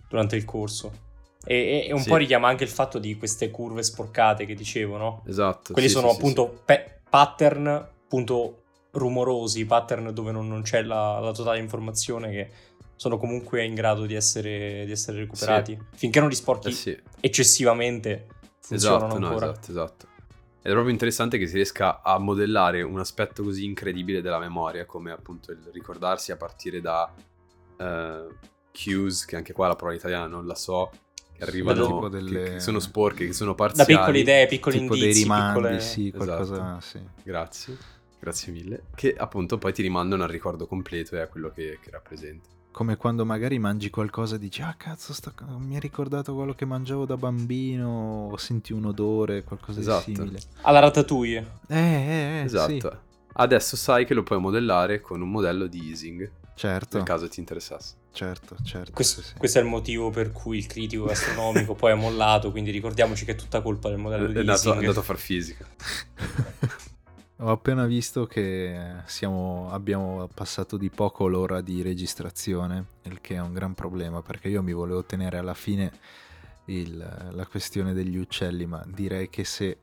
[0.07, 1.07] durante il corso.
[1.43, 2.09] E, e- un Sì.
[2.09, 5.23] po' richiama anche il fatto di queste curve sporcate che dicevo, no?
[5.25, 5.73] Esatto.
[5.73, 11.19] Quelli sì, sono sì, appunto pe- pattern appunto rumorosi, pattern dove non, non c'è la,
[11.19, 12.49] la totale informazione che
[12.95, 15.79] sono comunque in grado di essere, di essere recuperati.
[15.93, 16.41] Finché non li sì.
[16.41, 17.01] sporchi Eh sì.
[17.19, 18.27] eccessivamente
[18.59, 19.51] funzionano Esatto, no, ancora.
[19.51, 20.07] esatto, esatto.
[20.61, 24.85] Ed è proprio interessante che si riesca a modellare un aspetto così incredibile della memoria,
[24.85, 27.09] come appunto il ricordarsi a partire da
[27.77, 28.27] eh,
[28.73, 30.91] cues, che anche qua la parola italiana non la so,
[31.43, 33.93] arrivano, tipo che- delle- che, sono sporche, che sono Da parziali.
[33.95, 35.79] piccole idee, piccoli tipo dei indizi, rimandi, piccole...
[35.79, 36.81] sì, qualcosa, Esatto.
[36.81, 36.99] sì.
[37.23, 37.77] Grazie,
[38.19, 38.83] grazie mille.
[38.95, 42.47] Che appunto poi ti rimandano al ricordo completo e a quello che, che rappresenta.
[42.71, 46.65] Come quando magari mangi qualcosa e dici, ah cazzo, sta- mi ha ricordato quello che
[46.65, 50.09] mangiavo da bambino, o senti un odore, qualcosa Esatto.
[50.09, 50.39] di simile.
[50.61, 51.45] Alla ratatouille.
[51.67, 52.71] Eh, eh, eh, esatto.
[52.71, 53.07] sì.
[53.33, 56.29] adesso sai che lo puoi modellare con un modello di easing,
[56.59, 57.93] Certo, nel caso ti interessasse.
[58.11, 58.91] certo, certo.
[58.91, 62.69] Questo, sì, questo è il motivo per cui il critico gastronomico poi ha mollato, quindi
[62.71, 64.79] ricordiamoci che è tutta colpa del modello È di andato, è leasing.
[64.79, 65.65] andato a far fisica.
[67.41, 73.39] Ho appena visto che siamo- abbiamo passato di poco l'ora di registrazione, il che è
[73.39, 75.89] un gran problema perché io mi volevo tenere alla fine
[76.65, 79.77] il- la questione degli uccelli, ma direi che se...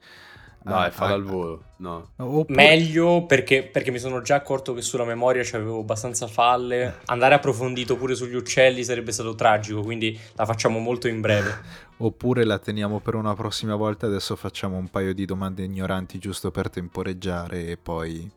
[0.66, 1.62] Dai, ah, falla al volo.
[1.76, 2.10] No.
[2.16, 7.00] oppure- Meglio perché, perché mi sono già accorto che sulla memoria c'avevo abbastanza falle.
[7.04, 11.84] Andare approfondito pure sugli uccelli sarebbe stato tragico, quindi la facciamo molto in breve.
[11.98, 16.50] Oppure la teniamo per una prossima volta, adesso facciamo un paio di domande ignoranti giusto
[16.50, 18.28] per temporeggiare e poi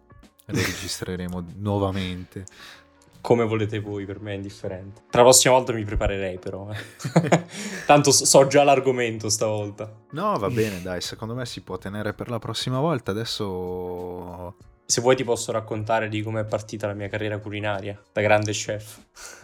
[0.45, 2.45] registreremo nuovamente.
[3.22, 5.01] Come volete voi, per me è indifferente.
[5.09, 6.70] Tra la prossima volta mi preparerei però.
[6.72, 7.45] eh.
[7.86, 9.91] Tanto so- già l'argomento stavolta.
[10.11, 13.11] No, va bene, dai, secondo me si può tenere per la prossima volta.
[13.11, 14.55] Adesso
[14.86, 18.51] Se vuoi ti posso raccontare di come è partita la mia carriera culinaria, da grande
[18.51, 18.99] chef.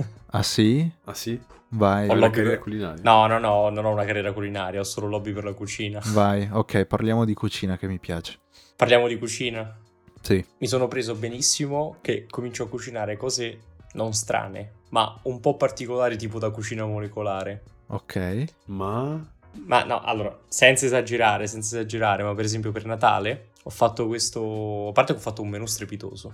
[0.35, 0.91] Ah sì?
[1.05, 1.39] Ah sì?
[1.69, 3.01] Vai, Ho una carriera per- culinaria?
[3.03, 6.01] No, no, no, non ho una carriera culinaria, ho solo lobby per la cucina.
[6.07, 6.49] vai.
[6.51, 8.39] Ok, parliamo di cucina che mi piace.
[8.75, 9.77] Parliamo di cucina.
[10.25, 10.43] Sì.
[10.57, 13.59] Mi sono preso benissimo che comincio a cucinare cose
[13.93, 17.63] non strane, ma un po' particolari tipo da cucina molecolare.
[17.87, 18.45] Ok.
[18.65, 19.33] Ma...
[19.67, 24.87] Ma no, allora, senza esagerare, senza esagerare, ma per esempio per Natale ho fatto questo...
[24.89, 26.33] A parte che ho fatto un menù strepitoso.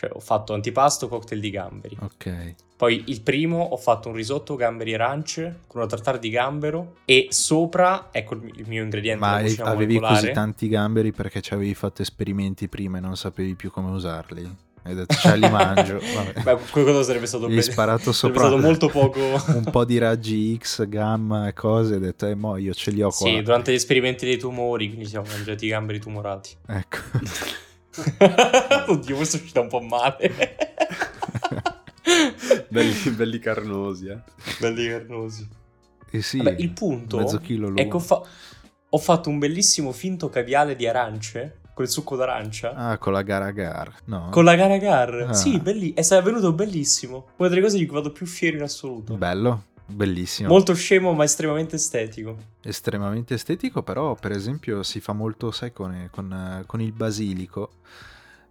[0.00, 1.98] Cioè ho fatto antipasto, cocktail di gamberi.
[2.00, 2.54] Ok.
[2.74, 6.94] Poi il primo ho fatto un risotto gamberi e arance con una tartare di gambero
[7.04, 10.14] e sopra, ecco il mi- il mio ingrediente Ma avevi molecolare.
[10.14, 14.56] così tanti gamberi perché ci avevi fatto esperimenti prima e non sapevi più come usarli?
[14.84, 16.00] Hai detto, ce li mangio.
[16.42, 19.20] Beh, quello sarebbe stato Gli hai sparato sarebbe sopra stato molto poco...
[19.54, 21.96] un po' di raggi X, gamma e cose.
[21.96, 23.26] Hai detto, eh, mo io ce li ho qua.
[23.28, 26.56] Sì, durante gli esperimenti dei tumori, quindi siamo mangiati i gamberi tumorati.
[26.66, 26.96] Ecco.
[28.88, 30.30] Oddio, questo è uscito un po' male.
[32.68, 34.18] belli, belli carnosi, eh.
[34.58, 35.48] Belli carnosi.
[36.10, 37.80] E sì, Vabbè, il punto mezzo chilo l'uomo.
[37.80, 38.22] è che ho, fa-
[38.88, 43.22] ho fatto un bellissimo finto caviale di arance, con il succo d'arancia, Ah, con la
[43.22, 43.94] gara gar.
[44.06, 44.28] No.
[44.30, 45.26] con la gara gar.
[45.28, 45.32] Ah.
[45.32, 47.28] Sì, belli- è stato venuto bellissimo.
[47.36, 49.14] Una delle cose di cui vado più fiero in assoluto.
[49.16, 50.48] Bello, bellissimo.
[50.48, 52.36] Molto scemo, ma estremamente estetico.
[52.62, 57.70] Estremamente estetico, però per esempio si fa molto, sai, con, con, con il basilico.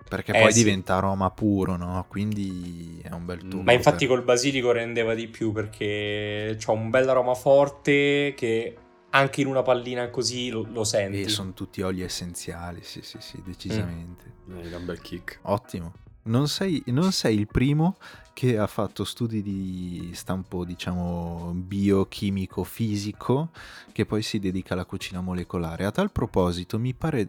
[0.07, 0.63] Perché Eh, poi sì.
[0.63, 2.03] diventa aroma puro, no?
[2.07, 3.63] Quindi è un bel Ma trucco.
[3.63, 8.75] Ma infatti per- col basilico rendeva di più perché c'ha un bel aroma forte che
[9.11, 11.21] anche in una pallina così lo, lo senti.
[11.21, 14.33] E sono tutti oli essenziali, sì, sì, sì, decisamente.
[14.49, 15.39] Eh, un bel kick.
[15.43, 15.93] Ottimo.
[16.23, 17.97] Non sei, non sei il primo
[18.39, 23.49] che ha fatto studi di stampo, diciamo, biochimico, fisico,
[23.91, 25.83] che poi si dedica alla cucina molecolare.
[25.83, 27.27] A tal proposito, mi pare...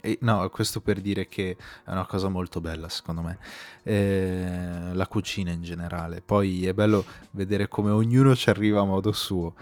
[0.00, 3.38] e no, questo per dire che è una cosa molto bella, secondo me,
[3.82, 6.22] eh, la cucina in generale.
[6.22, 9.54] Poi è bello vedere come ognuno ci arriva a modo suo.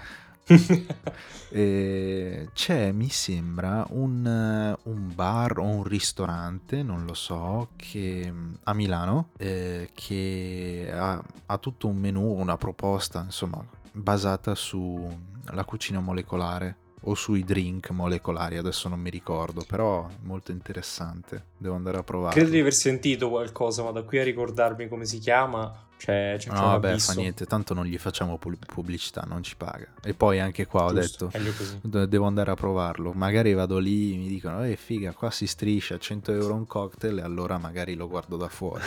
[1.48, 8.30] Eh, c'è, mi sembra, un, un bar o un ristorante, non lo so, che
[8.64, 16.00] a Milano, eh, che ha, ha tutto un menù, una proposta, insomma, basata sulla cucina
[16.00, 22.02] molecolare o sui drink molecolari, adesso non mi ricordo, però molto interessante, devo andare a
[22.02, 22.34] provare.
[22.34, 26.50] Credo di aver sentito qualcosa, ma da qui a ricordarmi come si chiama, c'è, c'è
[26.50, 27.12] No, un vabbè, abisso.
[27.12, 29.86] fa niente, tanto non gli facciamo pu- pubblicità, non ci paga.
[30.02, 31.78] E poi anche qua ho Giusto, detto, meglio così.
[31.82, 33.12] De- Devo andare a provarlo.
[33.12, 37.22] Magari vado lì, mi dicono, eh figa, qua si striscia 100 euro un cocktail e
[37.22, 38.82] allora magari lo guardo da fuori.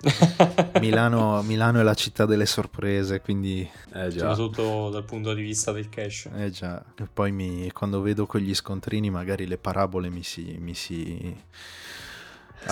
[0.80, 4.32] Milano, Milano è la città delle sorprese, quindi Eh già.
[4.34, 6.28] Soprattutto dal punto di vista del cash.
[6.34, 6.82] eh già.
[6.96, 10.56] E poi mi- quando vedo quegli scontrini magari le parabole mi si...
[10.60, 11.36] Mi si...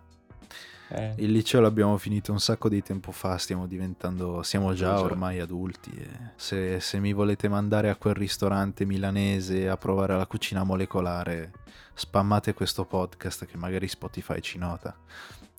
[0.90, 1.14] Eh.
[1.18, 5.92] Il liceo l'abbiamo finito un sacco di tempo fa, stiamo diventando, siamo già ormai adulti.
[6.36, 11.52] se, se mi volete mandare a quel ristorante milanese a provare la cucina molecolare,
[11.94, 14.96] spammate questo podcast che magari Spotify ci nota.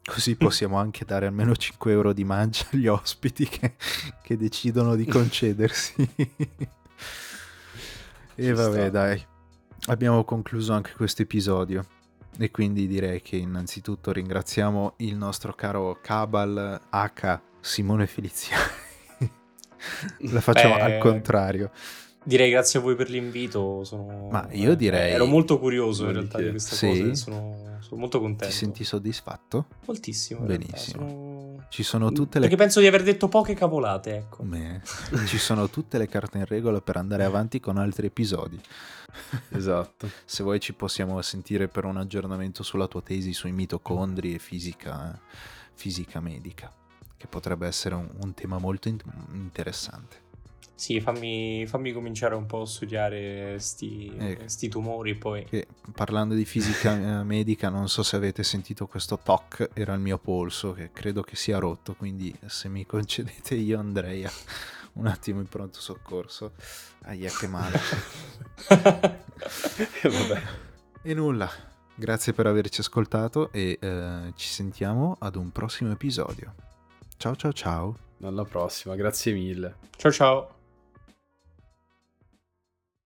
[0.04, 3.74] Così possiamo anche dare almeno 5 euro di mancia agli ospiti che,
[4.22, 6.08] che decidono di concedersi.
[8.36, 9.26] e vabbè, dai.
[9.86, 11.84] Abbiamo concluso anche questo episodio.
[12.38, 18.62] E quindi direi che innanzitutto ringraziamo il nostro caro Cabal H Simone Feliziani.
[20.32, 21.70] La facciamo Beh, al contrario.
[22.26, 23.84] Direi grazie a voi per l'invito.
[23.84, 24.28] Sono...
[24.30, 26.88] Ma io direi- Ero molto curioso in realtà di questa Sì?
[26.88, 27.14] cosa.
[27.14, 28.46] Sono, sono molto contento.
[28.46, 29.66] Ti senti soddisfatto?
[29.86, 30.40] Moltissimo.
[30.40, 31.06] Benissimo.
[31.06, 34.42] sono- Ci sono tutte le Perché penso di aver detto poche cavolate, ecco.
[34.42, 34.80] Beh,
[35.26, 38.58] ci sono tutte le carte in regola per andare avanti con altri episodi.
[39.50, 40.10] Esatto.
[40.24, 45.18] Se vuoi ci possiamo sentire per un aggiornamento sulla tua tesi sui mitocondri e fisica,
[45.72, 46.72] fisica medica,
[47.16, 49.00] che potrebbe essere un, un tema molto in-
[49.32, 50.22] interessante.
[50.76, 54.48] Sì, fammi, fammi cominciare un po' a studiare sti, Ecco.
[54.48, 55.44] sti tumori poi...
[55.44, 60.00] Che, parlando di fisica eh, medica, non so se avete sentito questo TOC, era il
[60.00, 64.32] mio polso, che credo che sia rotto, quindi se mi concedete io andrei a
[64.94, 66.52] un attimo in pronto soccorso.
[67.02, 67.78] Aia, che male.
[70.02, 70.42] E vabbè.
[71.02, 71.50] E nulla,
[71.94, 76.54] grazie per averci ascoltato e eh, ci sentiamo ad un prossimo episodio.
[77.16, 77.98] Ciao ciao ciao.
[78.22, 79.76] Alla prossima, grazie mille.
[79.96, 80.53] ciao ciao.